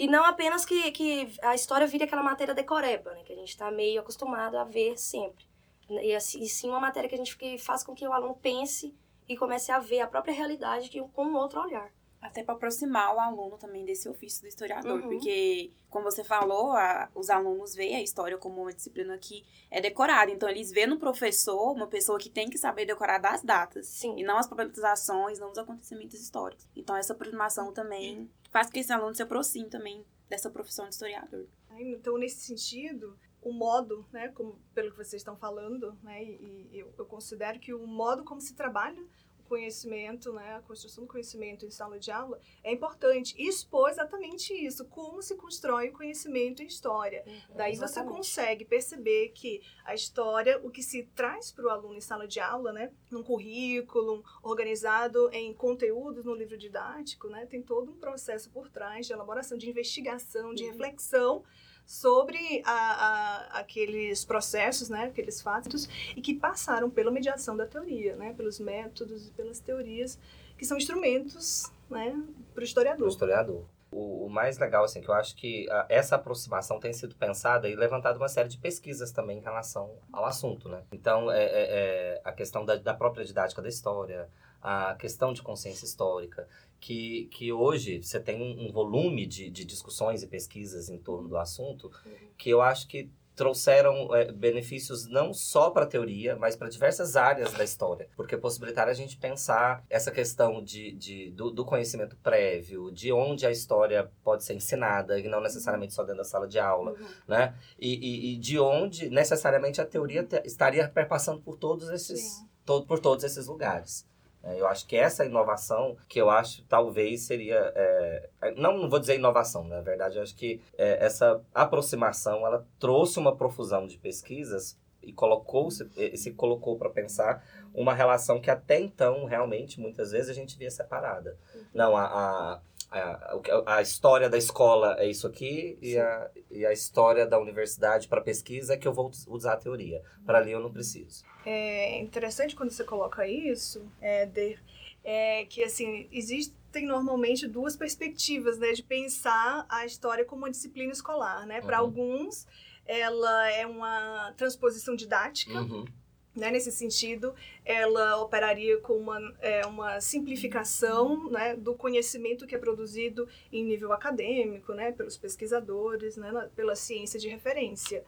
e 0.00 0.06
não 0.06 0.24
apenas 0.24 0.64
que, 0.64 0.90
que 0.92 1.30
a 1.42 1.54
história 1.54 1.86
vire 1.86 2.04
aquela 2.04 2.22
matéria 2.22 2.54
decoreba, 2.54 3.12
né? 3.12 3.22
Que 3.22 3.34
a 3.34 3.36
gente 3.36 3.50
está 3.50 3.70
meio 3.70 4.00
acostumado 4.00 4.56
a 4.56 4.64
ver 4.64 4.96
sempre. 4.96 5.44
E, 5.90 6.14
assim, 6.14 6.40
e 6.40 6.48
sim 6.48 6.70
uma 6.70 6.80
matéria 6.80 7.06
que 7.06 7.14
a 7.14 7.18
gente 7.18 7.36
que 7.36 7.58
faz 7.58 7.84
com 7.84 7.94
que 7.94 8.08
o 8.08 8.12
aluno 8.14 8.34
pense 8.34 8.96
e 9.28 9.36
comece 9.36 9.70
a 9.70 9.78
ver 9.78 10.00
a 10.00 10.06
própria 10.06 10.32
realidade 10.32 10.88
com 11.12 11.26
um 11.26 11.36
outro 11.36 11.60
olhar. 11.60 11.92
Até 12.20 12.44
para 12.44 12.54
aproximar 12.54 13.14
o 13.14 13.18
aluno 13.18 13.56
também 13.56 13.84
desse 13.84 14.08
ofício 14.08 14.42
do 14.42 14.48
historiador, 14.48 15.00
uhum. 15.00 15.08
porque, 15.08 15.70
como 15.88 16.04
você 16.04 16.22
falou, 16.22 16.72
a, 16.72 17.08
os 17.14 17.30
alunos 17.30 17.74
veem 17.74 17.96
a 17.96 18.02
história 18.02 18.36
como 18.36 18.60
uma 18.60 18.72
disciplina 18.72 19.16
que 19.16 19.42
é 19.70 19.80
decorada. 19.80 20.30
Então, 20.30 20.48
eles 20.48 20.70
veem 20.70 20.86
no 20.86 20.98
professor 20.98 21.72
uma 21.72 21.86
pessoa 21.86 22.18
que 22.18 22.28
tem 22.28 22.50
que 22.50 22.58
saber 22.58 22.84
decorar 22.84 23.18
das 23.18 23.42
datas, 23.42 23.86
Sim. 23.86 24.16
e 24.18 24.22
não 24.22 24.36
as 24.36 24.46
problematizações, 24.46 25.38
não 25.38 25.50
os 25.50 25.58
acontecimentos 25.58 26.20
históricos. 26.20 26.68
Então, 26.76 26.94
essa 26.94 27.14
aproximação 27.14 27.72
também 27.72 28.30
faz 28.50 28.66
com 28.66 28.74
que 28.74 28.80
esse 28.80 28.92
aluno 28.92 29.14
se 29.14 29.22
aproxime 29.22 29.70
também 29.70 30.04
dessa 30.28 30.50
profissão 30.50 30.86
de 30.86 30.94
historiador. 30.94 31.46
Então, 31.78 32.18
nesse 32.18 32.40
sentido, 32.40 33.18
o 33.40 33.52
modo, 33.52 34.06
né, 34.12 34.28
como, 34.28 34.60
pelo 34.74 34.90
que 34.90 34.96
vocês 34.96 35.20
estão 35.20 35.36
falando, 35.36 35.96
né, 36.02 36.22
e, 36.22 36.68
e 36.70 36.78
eu, 36.78 36.92
eu 36.98 37.06
considero 37.06 37.58
que 37.58 37.72
o 37.72 37.86
modo 37.86 38.24
como 38.24 38.40
se 38.40 38.54
trabalha 38.54 39.02
conhecimento, 39.50 40.32
né, 40.32 40.54
a 40.54 40.60
construção 40.60 41.02
do 41.02 41.10
conhecimento 41.10 41.66
em 41.66 41.70
sala 41.70 41.98
de 41.98 42.12
aula 42.12 42.38
é 42.62 42.72
importante. 42.72 43.34
Expor 43.36 43.90
exatamente 43.90 44.54
isso, 44.54 44.84
como 44.84 45.20
se 45.20 45.34
constrói 45.34 45.88
o 45.88 45.92
conhecimento 45.92 46.62
em 46.62 46.66
história. 46.66 47.24
Uhum, 47.26 47.56
Daí 47.56 47.72
exatamente. 47.72 48.12
você 48.12 48.16
consegue 48.16 48.64
perceber 48.64 49.30
que 49.30 49.60
a 49.84 49.92
história, 49.92 50.60
o 50.62 50.70
que 50.70 50.84
se 50.84 51.02
traz 51.16 51.50
para 51.50 51.66
o 51.66 51.68
aluno 51.68 51.96
em 51.96 52.00
sala 52.00 52.28
de 52.28 52.38
aula, 52.38 52.72
né, 52.72 52.92
num 53.10 53.24
currículo 53.24 54.22
organizado 54.40 55.28
em 55.32 55.52
conteúdos 55.52 56.24
no 56.24 56.32
livro 56.32 56.56
didático, 56.56 57.28
né, 57.28 57.44
tem 57.44 57.60
todo 57.60 57.90
um 57.90 57.96
processo 57.96 58.48
por 58.50 58.70
trás 58.70 59.08
de 59.08 59.12
elaboração, 59.12 59.58
de 59.58 59.68
investigação, 59.68 60.54
de 60.54 60.62
uhum. 60.62 60.70
reflexão 60.70 61.44
sobre 61.86 62.62
a, 62.64 62.72
a, 62.72 63.60
aqueles 63.60 64.24
processos, 64.24 64.88
né, 64.88 65.04
aqueles 65.04 65.40
fatos, 65.40 65.88
e 66.16 66.20
que 66.20 66.34
passaram 66.34 66.88
pela 66.88 67.10
mediação 67.10 67.56
da 67.56 67.66
teoria, 67.66 68.16
né, 68.16 68.32
pelos 68.34 68.60
métodos 68.60 69.28
e 69.28 69.30
pelas 69.32 69.60
teorias, 69.60 70.18
que 70.56 70.64
são 70.64 70.76
instrumentos 70.76 71.72
né, 71.88 72.22
para 72.54 72.60
o 72.60 72.64
historiador. 72.64 73.06
O 73.06 73.10
historiador. 73.10 73.64
O, 73.92 74.28
mais 74.28 74.56
legal, 74.58 74.84
assim, 74.84 75.00
que 75.00 75.08
eu 75.08 75.14
acho 75.14 75.34
que 75.34 75.68
a, 75.68 75.86
essa 75.88 76.14
aproximação 76.14 76.78
tem 76.78 76.92
sido 76.92 77.16
pensada 77.16 77.68
e 77.68 77.74
levantada 77.74 78.16
uma 78.16 78.28
série 78.28 78.48
de 78.48 78.56
pesquisas 78.56 79.10
também 79.10 79.38
em 79.38 79.42
relação 79.42 79.90
ao 80.12 80.24
assunto, 80.24 80.68
né? 80.68 80.84
Então, 80.92 81.30
é, 81.30 81.42
é, 81.42 81.50
é 81.52 82.20
a 82.22 82.30
questão 82.30 82.64
da, 82.64 82.76
da 82.76 82.94
própria 82.94 83.24
didática 83.24 83.60
da 83.60 83.68
história, 83.68 84.28
a 84.62 84.94
questão 84.94 85.32
de 85.32 85.42
consciência 85.42 85.84
histórica, 85.84 86.48
que, 86.78 87.28
que 87.32 87.52
hoje 87.52 88.02
você 88.02 88.18
tem 88.18 88.40
um 88.40 88.72
volume 88.72 89.26
de, 89.26 89.50
de 89.50 89.64
discussões 89.64 90.22
e 90.22 90.26
pesquisas 90.26 90.88
em 90.88 90.98
torno 90.98 91.28
do 91.28 91.36
assunto 91.36 91.90
que 92.38 92.48
eu 92.48 92.62
acho 92.62 92.88
que 92.88 93.10
trouxeram 93.40 94.14
é, 94.14 94.30
benefícios 94.30 95.06
não 95.06 95.32
só 95.32 95.70
para 95.70 95.84
a 95.84 95.86
teoria, 95.86 96.36
mas 96.36 96.56
para 96.56 96.68
diversas 96.68 97.16
áreas 97.16 97.52
da 97.54 97.64
história, 97.64 98.06
porque 98.14 98.36
possibilitaram 98.36 98.90
a 98.90 98.94
gente 98.94 99.16
pensar 99.16 99.82
essa 99.88 100.10
questão 100.10 100.62
de, 100.62 100.92
de 100.92 101.30
do, 101.30 101.50
do, 101.50 101.64
conhecimento 101.64 102.16
prévio, 102.16 102.90
de 102.90 103.10
onde 103.10 103.46
a 103.46 103.50
história 103.50 104.10
pode 104.22 104.44
ser 104.44 104.52
ensinada, 104.52 105.18
e 105.18 105.26
não 105.26 105.40
necessariamente 105.40 105.94
só 105.94 106.02
dentro 106.02 106.18
da 106.18 106.24
sala 106.24 106.46
de 106.46 106.58
aula, 106.58 106.92
uhum. 106.92 107.06
né? 107.26 107.54
E, 107.78 107.94
e, 107.94 108.34
e, 108.34 108.36
de 108.36 108.58
onde 108.58 109.08
necessariamente 109.08 109.80
a 109.80 109.86
teoria 109.86 110.22
te, 110.22 110.42
estaria 110.44 110.86
perpassando 110.86 111.40
por 111.40 111.56
todos 111.56 111.88
esses, 111.88 112.44
todo, 112.66 112.84
por 112.84 112.98
todos 112.98 113.24
esses 113.24 113.46
lugares. 113.46 114.06
É, 114.42 114.58
eu 114.58 114.66
acho 114.66 114.86
que 114.86 114.96
essa 114.96 115.24
inovação, 115.24 115.96
que 116.08 116.20
eu 116.20 116.30
acho 116.30 116.64
talvez 116.64 117.22
seria. 117.22 117.72
É, 117.74 118.28
não, 118.56 118.78
não 118.78 118.88
vou 118.88 118.98
dizer 118.98 119.16
inovação, 119.16 119.64
na 119.64 119.80
verdade, 119.80 120.16
eu 120.16 120.22
acho 120.22 120.34
que 120.34 120.60
é, 120.78 121.04
essa 121.04 121.40
aproximação 121.54 122.46
ela 122.46 122.66
trouxe 122.78 123.18
uma 123.18 123.36
profusão 123.36 123.86
de 123.86 123.98
pesquisas 123.98 124.78
e 125.02 125.12
colocou 125.12 125.70
se, 125.70 125.88
se 126.16 126.32
colocou 126.32 126.76
para 126.76 126.90
pensar 126.90 127.44
uma 127.74 127.94
relação 127.94 128.40
que 128.40 128.50
até 128.50 128.80
então 128.80 129.24
realmente 129.24 129.80
muitas 129.80 130.10
vezes 130.10 130.30
a 130.30 130.34
gente 130.34 130.58
via 130.58 130.70
separada. 130.70 131.36
Não, 131.72 131.96
a, 131.96 132.04
a 132.04 132.60
a, 132.90 133.76
a, 133.76 133.82
história 133.82 134.28
da 134.28 134.36
escola 134.36 134.96
é 134.98 135.08
isso 135.08 135.26
aqui 135.26 135.78
e 135.80 135.96
a, 135.96 136.30
e 136.50 136.66
a 136.66 136.72
história 136.72 137.24
da 137.24 137.38
universidade 137.38 138.08
para 138.08 138.20
pesquisa 138.20 138.74
é 138.74 138.76
que 138.76 138.88
eu 138.88 138.92
vou 138.92 139.10
usar 139.28 139.52
a 139.52 139.56
teoria. 139.56 140.02
Para 140.26 140.38
ali 140.38 140.50
eu 140.50 140.60
não 140.60 140.72
preciso. 140.72 141.24
É 141.46 142.00
interessante 142.00 142.56
quando 142.56 142.70
você 142.70 142.82
coloca 142.82 143.26
isso, 143.26 143.86
é, 144.00 144.26
de, 144.26 144.58
é 145.04 145.44
que 145.44 145.62
assim, 145.62 146.08
existem 146.10 146.84
normalmente 146.84 147.46
duas 147.46 147.76
perspectivas 147.76 148.58
né, 148.58 148.72
de 148.72 148.82
pensar 148.82 149.64
a 149.68 149.86
história 149.86 150.24
como 150.24 150.42
uma 150.42 150.50
disciplina 150.50 150.92
escolar. 150.92 151.46
Né? 151.46 151.60
Para 151.60 151.78
uhum. 151.78 151.86
alguns, 151.86 152.46
ela 152.84 153.50
é 153.52 153.64
uma 153.66 154.32
transposição 154.36 154.96
didática. 154.96 155.60
Uhum 155.60 155.84
né, 156.34 156.50
nesse 156.50 156.70
sentido, 156.70 157.34
ela 157.64 158.20
operaria 158.22 158.78
com 158.78 158.94
uma, 158.94 159.18
é, 159.40 159.66
uma 159.66 160.00
simplificação 160.00 161.28
né, 161.30 161.56
do 161.56 161.74
conhecimento 161.74 162.46
que 162.46 162.54
é 162.54 162.58
produzido 162.58 163.28
em 163.52 163.64
nível 163.64 163.92
acadêmico, 163.92 164.72
né, 164.72 164.92
pelos 164.92 165.16
pesquisadores, 165.16 166.16
né, 166.16 166.48
pela 166.54 166.76
ciência 166.76 167.18
de 167.18 167.28
referência. 167.28 168.04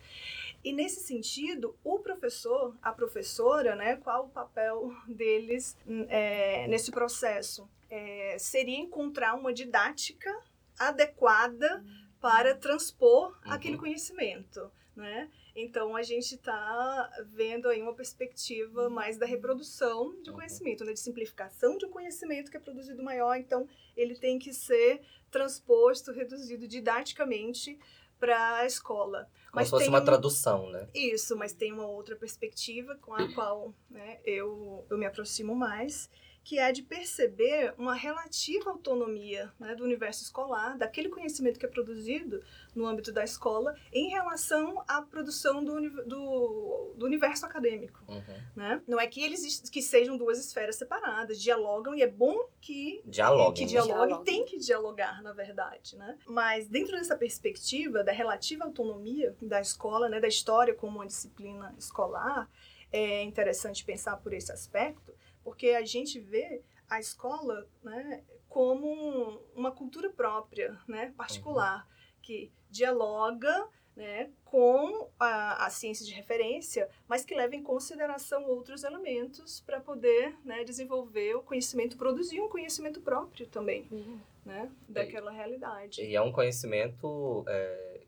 E 0.65 0.73
nesse 0.73 1.01
sentido, 1.01 1.77
o 1.83 1.99
professor, 1.99 2.77
a 2.81 2.93
professora, 2.93 3.75
né, 3.75 3.97
qual 3.97 4.27
o 4.27 4.29
papel 4.29 4.95
deles 5.09 5.77
é, 6.09 6.69
nesse 6.69 6.93
processo? 6.93 7.69
É, 7.91 8.37
seria 8.39 8.79
encontrar 8.79 9.35
uma 9.35 9.53
didática 9.53 10.33
adequada 10.79 11.85
para 12.21 12.55
transpor 12.55 13.37
uhum. 13.45 13.53
aquele 13.53 13.77
conhecimento, 13.77 14.71
né? 14.95 15.29
Então 15.55 15.95
a 15.95 16.03
gente 16.03 16.35
está 16.35 17.11
vendo 17.27 17.69
aí 17.69 17.83
uma 17.83 17.95
perspectiva 17.95 18.89
mais 18.89 19.19
da 19.19 19.27
reprodução 19.27 20.21
de 20.23 20.31
uhum. 20.31 20.37
conhecimento, 20.37 20.85
né? 20.85 20.93
de 20.93 21.01
simplificação 21.01 21.77
de 21.77 21.87
um 21.87 21.91
conhecimento 21.91 22.51
que 22.51 22.57
é 22.57 22.61
produzido 22.61 23.03
maior. 23.03 23.37
Então 23.37 23.69
ele 23.97 24.15
tem 24.17 24.39
que 24.39 24.53
ser 24.53 25.03
transposto, 25.31 26.13
reduzido 26.13 26.67
didaticamente 26.67 27.79
para 28.19 28.59
a 28.59 28.67
escola. 28.67 29.25
Como 29.25 29.55
mas 29.55 29.67
se 29.67 29.71
fosse 29.71 29.89
uma 29.89 30.01
um... 30.01 30.05
tradução, 30.05 30.71
né? 30.71 30.89
Isso, 30.95 31.37
mas 31.37 31.53
tem 31.53 31.73
uma 31.73 31.87
outra 31.87 32.15
perspectiva 32.15 32.95
com 32.97 33.13
a 33.13 33.33
qual 33.35 33.75
né, 33.91 34.21
eu, 34.25 34.87
eu 34.89 34.97
me 34.97 35.05
aproximo 35.05 35.57
mais, 35.57 36.09
que 36.45 36.59
é 36.59 36.73
de 36.73 36.83
perceber 36.83 37.75
uma 37.79 37.95
relativa 37.95 38.71
autonomia 38.71 39.53
né, 39.59 39.75
do 39.75 39.85
universo 39.85 40.23
escolar, 40.23 40.77
daquele 40.77 41.09
conhecimento 41.09 41.59
que 41.59 41.67
é 41.67 41.69
produzido 41.69 42.43
no 42.75 42.87
âmbito 42.87 43.13
da 43.13 43.23
escola, 43.23 43.77
em 43.93 44.09
relação 44.09 44.83
à 44.89 45.01
produção 45.03 45.63
do, 45.63 45.81
do, 46.05 46.95
do 46.97 47.07
universo 47.07 47.47
acadêmico. 47.47 48.03
Uhum. 48.09 48.43
Né? 48.57 48.83
Não 48.89 48.99
é 48.99 49.07
que 49.07 49.23
eles 49.23 49.61
que 49.71 49.81
sejam 49.81 50.17
duas 50.17 50.39
esferas 50.39 50.77
separadas, 50.77 51.41
dialogam 51.41 51.95
e 51.95 52.03
é 52.03 52.09
bom 52.09 52.49
que 52.61 53.03
dialoguem, 53.05 53.67
que 53.67 53.71
dialoguem, 53.71 54.19
né? 54.19 54.23
tem 54.25 54.45
que 54.45 54.59
dialogar, 54.59 55.23
na 55.23 55.33
verdade. 55.33 55.97
Né? 55.97 56.19
Mas 56.27 56.67
dentro 56.67 56.97
dessa 56.97 57.17
perspectiva 57.17 58.03
da 58.03 58.13
relativa 58.13 58.65
autonomia 58.65 59.37
da 59.41 59.61
escola, 59.61 60.09
né, 60.09 60.21
da 60.21 60.29
história 60.29 60.75
como 60.75 60.99
uma 60.99 61.07
disciplina 61.07 61.75
escolar, 61.79 62.49
é 62.93 63.23
interessante 63.23 63.85
pensar 63.85 64.17
por 64.19 64.33
esse 64.33 64.53
aspecto, 64.53 65.15
porque 65.43 65.71
a 65.71 65.85
gente 65.85 66.19
vê 66.19 66.63
a 66.89 67.01
escola 67.01 67.67
né, 67.83 68.23
como 68.49 69.41
uma 69.55 69.73
cultura 69.73 70.11
própria, 70.11 70.79
né, 70.87 71.13
particular, 71.17 71.87
uhum. 71.87 71.93
que 72.23 72.53
dialoga 72.71 73.69
né, 73.97 74.31
com 74.45 75.09
a, 75.19 75.67
a, 75.67 75.71
ciência 75.71 76.05
de 76.05 76.13
referência, 76.13 76.89
mas 77.07 77.25
que 77.25 77.35
leva 77.35 77.55
em 77.55 77.63
consideração 77.63 78.45
outros 78.45 78.85
elementos 78.85 79.61
para 79.61 79.81
poder 79.81 80.35
né, 80.45 80.65
desenvolver 80.65 81.35
o 81.35 81.43
conhecimento, 81.43 81.97
produzir 81.97 82.41
um 82.41 82.49
conhecimento 82.49 83.01
próprio 83.01 83.47
também, 83.47 83.87
uhum. 83.91 84.19
né, 84.45 84.71
daquela 84.89 85.33
e, 85.33 85.37
realidade. 85.37 86.03
E 86.03 86.17
é 86.17 86.21
um 86.23 86.33
conhecimento 86.33 87.45
é, 87.47 88.01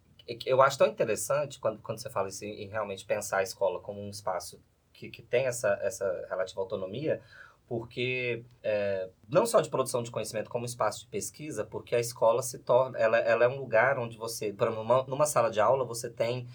eu 0.46 0.62
acho 0.62 0.78
tão 0.78 0.86
interessante 0.86 1.60
quando, 1.60 1.80
quando 1.82 1.98
você 1.98 2.08
fala 2.08 2.28
em 2.42 2.68
realmente 2.68 3.04
pensar 3.04 3.38
a 3.38 3.42
escola 3.42 3.80
como 3.80 4.00
um 4.00 4.08
espaço 4.08 4.60
que, 4.94 5.10
que 5.10 5.20
tem 5.20 5.44
essa, 5.44 5.78
essa 5.82 6.26
relativa 6.30 6.60
autonomia, 6.60 7.20
porque 7.66 8.44
é, 8.62 9.08
não 9.28 9.44
só 9.44 9.60
de 9.60 9.68
produção 9.68 10.02
de 10.02 10.10
conhecimento 10.10 10.48
como 10.48 10.64
espaço 10.64 11.00
de 11.00 11.06
pesquisa, 11.08 11.64
porque 11.64 11.94
a 11.94 12.00
escola 12.00 12.42
se 12.42 12.58
torna, 12.60 12.96
ela, 12.98 13.18
ela 13.18 13.44
é 13.44 13.48
um 13.48 13.56
lugar 13.56 13.98
onde 13.98 14.16
você, 14.16 14.52
para 14.52 14.70
numa, 14.70 15.02
numa 15.04 15.26
sala 15.26 15.50
de 15.50 15.60
aula 15.60 15.84
você 15.84 16.08
tem 16.08 16.46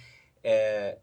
é, 0.44 0.98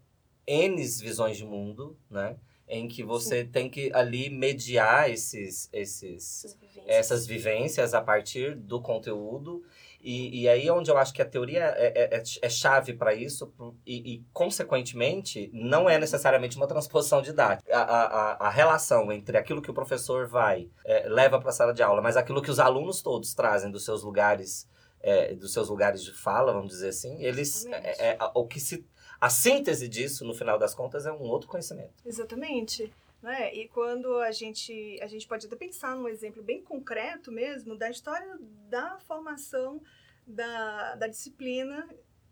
n 0.45 0.75
visões 0.75 1.37
de 1.37 1.45
mundo, 1.45 1.97
né? 2.09 2.37
Em 2.69 2.87
que 2.87 3.01
você 3.01 3.43
Sim. 3.43 3.49
tem 3.49 3.69
que 3.69 3.93
ali 3.93 4.29
mediar 4.29 5.09
esses, 5.09 5.69
esses, 5.71 6.43
essas 6.43 6.57
vivências. 6.59 6.85
essas 6.87 7.27
vivências 7.27 7.93
a 7.93 8.01
partir 8.01 8.55
do 8.55 8.81
conteúdo 8.81 9.63
e, 9.99 10.43
e 10.43 10.49
aí 10.49 10.67
é 10.67 10.73
onde 10.73 10.89
eu 10.89 10.97
acho 10.97 11.13
que 11.13 11.21
a 11.21 11.25
teoria 11.25 11.65
é, 11.75 11.87
é, 11.87 12.17
é, 12.17 12.23
é 12.41 12.49
chave 12.49 12.93
para 12.93 13.13
isso, 13.13 13.51
e, 13.85 14.13
e, 14.13 14.25
consequentemente, 14.31 15.49
não 15.53 15.89
é 15.89 15.97
necessariamente 15.97 16.57
uma 16.57 16.67
transposição 16.67 17.21
didática. 17.21 17.75
A, 17.75 17.81
a, 17.81 18.47
a 18.47 18.49
relação 18.49 19.11
entre 19.11 19.37
aquilo 19.37 19.61
que 19.61 19.71
o 19.71 19.73
professor 19.73 20.27
vai, 20.27 20.69
é, 20.85 21.07
leva 21.07 21.39
para 21.39 21.49
a 21.49 21.53
sala 21.53 21.73
de 21.73 21.81
aula, 21.81 22.01
mas 22.01 22.15
aquilo 22.15 22.41
que 22.41 22.51
os 22.51 22.59
alunos 22.59 23.01
todos 23.01 23.33
trazem 23.33 23.71
dos 23.71 23.83
seus 23.83 24.03
lugares, 24.03 24.67
é, 25.01 25.33
dos 25.33 25.51
seus 25.51 25.69
lugares 25.69 26.03
de 26.03 26.13
fala, 26.13 26.53
vamos 26.53 26.71
dizer 26.71 26.89
assim, 26.89 27.21
eles. 27.23 27.65
O 28.33 28.45
que 28.45 28.59
se, 28.59 28.85
a 29.19 29.29
síntese 29.29 29.87
disso, 29.87 30.23
no 30.25 30.33
final 30.33 30.59
das 30.59 30.75
contas, 30.75 31.05
é 31.05 31.11
um 31.11 31.23
outro 31.23 31.49
conhecimento. 31.49 31.93
Exatamente. 32.05 32.93
Né? 33.21 33.53
E 33.53 33.67
quando 33.67 34.17
a 34.17 34.31
gente, 34.31 34.99
a 35.01 35.07
gente 35.07 35.27
pode 35.27 35.47
até 35.47 35.55
pensar 35.55 35.95
num 35.95 36.07
exemplo 36.07 36.43
bem 36.43 36.61
concreto 36.61 37.31
mesmo 37.31 37.75
da 37.75 37.89
história 37.89 38.37
da 38.69 38.99
formação 38.99 39.81
da, 40.25 40.95
da 40.95 41.07
disciplina 41.07 41.87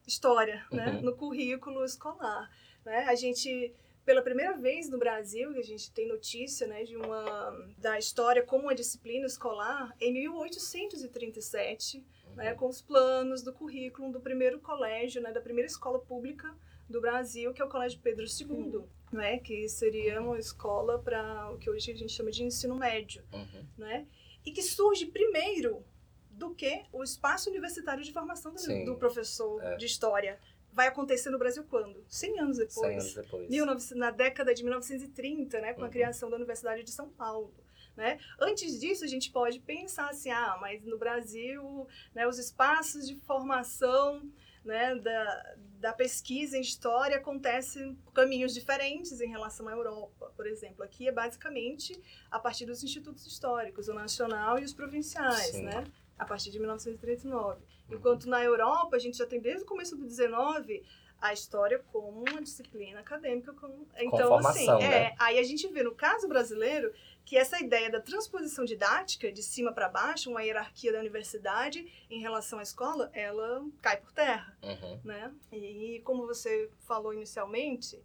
História, 0.07 0.63
né? 0.71 0.85
uhum. 0.85 0.93
né? 0.93 1.01
no 1.01 1.15
currículo 1.15 1.83
escolar. 1.83 2.51
Né? 2.85 3.05
A 3.05 3.15
gente 3.15 3.73
pela 4.05 4.21
primeira 4.21 4.55
vez 4.55 4.87
no 4.87 4.99
Brasil, 4.99 5.49
a 5.57 5.63
gente 5.63 5.91
tem 5.91 6.07
notícia 6.07 6.67
né, 6.67 6.83
de 6.83 6.95
uma, 6.95 7.73
da 7.75 7.97
história 7.97 8.43
como 8.43 8.65
uma 8.65 8.75
disciplina 8.75 9.25
escolar 9.25 9.95
em 9.99 10.13
1837, 10.13 11.97
né, 11.97 12.03
uhum. 12.27 12.35
né, 12.35 12.53
com 12.53 12.67
os 12.67 12.83
planos 12.83 13.41
do 13.41 13.51
currículo 13.51 14.11
do 14.11 14.19
primeiro 14.19 14.59
colégio, 14.59 15.23
né, 15.23 15.31
da 15.31 15.41
primeira 15.41 15.67
escola 15.67 15.97
pública 15.97 16.55
do 16.87 17.01
Brasil, 17.01 17.51
que 17.51 17.63
é 17.63 17.65
o 17.65 17.69
Colégio 17.69 17.99
Pedro 17.99 18.25
II, 18.25 18.47
uhum. 18.75 18.87
Né, 19.15 19.39
que 19.39 19.67
seria 19.67 20.21
uma 20.21 20.37
escola 20.37 20.99
para 20.99 21.51
o 21.51 21.57
que 21.57 21.69
hoje 21.69 21.91
a 21.91 21.95
gente 21.95 22.11
chama 22.11 22.31
de 22.31 22.43
ensino 22.43 22.75
médio, 22.75 23.23
uhum. 23.33 23.65
né, 23.77 24.05
e 24.45 24.51
que 24.51 24.61
surge 24.61 25.07
primeiro 25.07 25.83
do 26.29 26.53
que 26.53 26.83
o 26.91 27.03
espaço 27.03 27.49
universitário 27.49 28.03
de 28.03 28.11
formação 28.11 28.53
do, 28.53 28.85
do 28.85 28.95
professor 28.95 29.63
é. 29.63 29.77
de 29.77 29.85
história. 29.85 30.39
Vai 30.71 30.87
acontecer 30.87 31.29
no 31.29 31.39
Brasil 31.39 31.63
quando? 31.63 32.03
100 32.09 32.39
anos 32.39 32.57
depois. 32.57 32.75
100 32.75 32.91
anos 32.91 33.13
depois. 33.13 33.49
19, 33.49 33.95
na 33.95 34.11
década 34.11 34.53
de 34.53 34.61
1930, 34.63 35.61
né, 35.61 35.73
com 35.73 35.81
uhum. 35.81 35.87
a 35.87 35.89
criação 35.89 36.29
da 36.29 36.35
Universidade 36.35 36.83
de 36.83 36.91
São 36.91 37.09
Paulo. 37.09 37.53
Né? 37.95 38.19
Antes 38.37 38.79
disso, 38.79 39.05
a 39.05 39.07
gente 39.07 39.31
pode 39.31 39.59
pensar 39.61 40.09
assim, 40.09 40.29
ah, 40.29 40.57
mas 40.59 40.83
no 40.83 40.97
Brasil, 40.97 41.87
né, 42.13 42.27
os 42.27 42.37
espaços 42.37 43.07
de 43.07 43.15
formação 43.15 44.29
né, 44.65 44.95
da, 44.95 45.55
da 45.79 45.93
pesquisa 45.93 46.57
em 46.57 46.61
história 46.61 47.17
acontecem 47.17 47.97
caminhos 48.13 48.53
diferentes 48.53 49.21
em 49.21 49.29
relação 49.29 49.67
à 49.67 49.71
Europa, 49.71 50.33
por 50.35 50.47
exemplo. 50.47 50.83
Aqui 50.83 51.07
é 51.07 51.11
basicamente 51.11 51.99
a 52.31 52.39
partir 52.39 52.65
dos 52.65 52.83
institutos 52.83 53.25
históricos, 53.25 53.87
o 53.87 53.93
nacional 53.93 54.57
e 54.59 54.63
os 54.63 54.73
provinciais, 54.73 55.51
Sim. 55.51 55.63
né? 55.63 55.83
a 56.17 56.25
partir 56.25 56.49
de 56.49 56.59
1939. 56.59 57.61
Enquanto 57.89 58.27
na 58.27 58.43
Europa, 58.43 58.95
a 58.95 58.99
gente 58.99 59.17
já 59.17 59.27
tem 59.27 59.39
desde 59.39 59.63
o 59.63 59.65
começo 59.65 59.95
do 59.95 60.05
19 60.05 60.83
a 61.19 61.33
história 61.33 61.79
como 61.91 62.23
uma 62.29 62.41
disciplina 62.41 62.99
acadêmica. 62.99 63.53
Com... 63.53 63.85
Então, 63.97 64.27
formação, 64.29 64.77
assim, 64.77 64.87
né? 64.87 65.03
é, 65.03 65.15
aí 65.17 65.39
a 65.39 65.43
gente 65.43 65.67
vê 65.67 65.83
no 65.83 65.95
caso 65.95 66.27
brasileiro 66.27 66.93
que 67.25 67.37
essa 67.37 67.59
ideia 67.59 67.89
da 67.89 67.99
transposição 67.99 68.63
didática 68.63 69.31
de 69.31 69.41
cima 69.41 69.73
para 69.73 69.89
baixo, 69.89 70.29
uma 70.29 70.43
hierarquia 70.43 70.93
da 70.93 70.99
universidade 70.99 71.91
em 72.09 72.19
relação 72.19 72.59
à 72.59 72.63
escola, 72.63 73.09
ela 73.13 73.65
cai 73.81 73.97
por 73.97 74.11
terra, 74.11 74.55
Uhum. 74.61 74.99
né? 75.03 75.33
E 75.51 76.01
como 76.05 76.27
você 76.27 76.69
falou 76.81 77.13
inicialmente, 77.13 77.99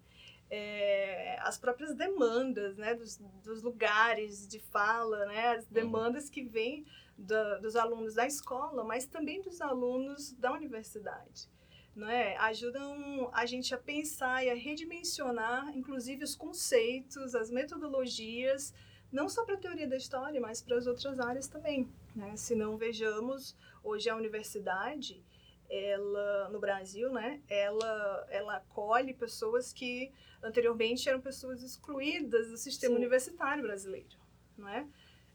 é, 0.50 1.38
as 1.42 1.58
próprias 1.58 1.94
demandas, 1.94 2.76
né, 2.76 2.94
dos, 2.94 3.18
dos 3.44 3.62
lugares 3.62 4.48
de 4.48 4.58
fala, 4.58 5.26
né, 5.26 5.48
as 5.56 5.66
demandas 5.66 6.28
que 6.28 6.42
vêm 6.42 6.84
dos 7.16 7.76
alunos 7.76 8.14
da 8.14 8.26
escola, 8.26 8.82
mas 8.82 9.04
também 9.06 9.42
dos 9.42 9.60
alunos 9.60 10.32
da 10.32 10.50
universidade. 10.52 11.48
Né, 11.94 12.36
ajudam 12.36 13.28
a 13.32 13.44
gente 13.44 13.74
a 13.74 13.78
pensar 13.78 14.44
e 14.44 14.48
a 14.48 14.54
redimensionar, 14.54 15.76
inclusive, 15.76 16.22
os 16.22 16.36
conceitos, 16.36 17.34
as 17.34 17.50
metodologias, 17.50 18.72
não 19.12 19.28
só 19.28 19.44
para 19.44 19.56
a 19.56 19.58
teoria 19.58 19.88
da 19.88 19.96
história, 19.96 20.40
mas 20.40 20.62
para 20.62 20.76
as 20.76 20.86
outras 20.86 21.18
áreas 21.18 21.48
também. 21.48 21.88
Né? 22.14 22.36
Se 22.36 22.54
não 22.54 22.76
vejamos, 22.76 23.56
hoje 23.82 24.08
a 24.08 24.16
universidade, 24.16 25.22
ela 25.68 26.48
no 26.50 26.58
Brasil, 26.58 27.12
né, 27.12 27.40
ela, 27.48 28.26
ela 28.30 28.56
acolhe 28.56 29.14
pessoas 29.14 29.72
que 29.72 30.12
anteriormente 30.42 31.08
eram 31.08 31.20
pessoas 31.20 31.62
excluídas 31.62 32.48
do 32.48 32.56
sistema 32.56 32.94
Sim. 32.94 32.98
universitário 32.98 33.62
brasileiro, 33.62 34.16
não 34.56 34.68
é? 34.68 34.86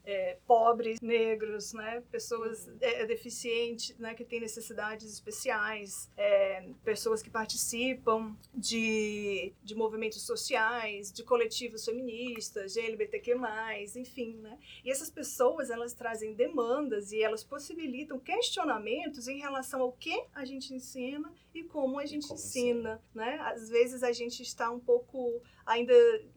É, 0.06 0.38
pobres, 0.46 1.00
negros, 1.00 1.72
né? 1.72 2.00
pessoas 2.12 2.68
Uhum. 2.68 2.78
é, 2.80 3.04
deficientes, 3.06 3.98
né? 3.98 4.14
que 4.14 4.24
têm 4.24 4.40
necessidades 4.40 5.12
especiais, 5.12 6.08
é, 6.16 6.68
pessoas 6.84 7.20
que 7.20 7.28
participam 7.28 8.36
de, 8.54 9.52
de 9.64 9.74
movimentos 9.74 10.22
sociais, 10.22 11.12
de 11.12 11.24
coletivos 11.24 11.84
feministas, 11.84 12.74
de 12.74 12.80
LGBTQ+, 12.80 13.34
enfim. 13.96 14.36
Né? 14.36 14.56
E 14.84 14.90
essas 14.90 15.10
pessoas, 15.10 15.70
elas 15.70 15.92
trazem 15.92 16.34
demandas 16.34 17.10
e 17.10 17.20
elas 17.20 17.42
possibilitam 17.42 18.18
questionamentos 18.18 19.26
em 19.26 19.38
relação 19.38 19.82
ao 19.82 19.92
que 19.92 20.24
a 20.32 20.44
gente 20.44 20.72
ensina 20.72 21.32
e 21.54 21.64
como 21.64 21.98
a 21.98 22.06
gente 22.06 22.28
como 22.28 22.38
ensina, 22.38 23.02
né? 23.14 23.38
Às 23.40 23.68
vezes 23.68 24.02
a 24.02 24.12
gente 24.12 24.42
está 24.42 24.70
um 24.70 24.78
pouco 24.78 25.40
ainda 25.64 25.94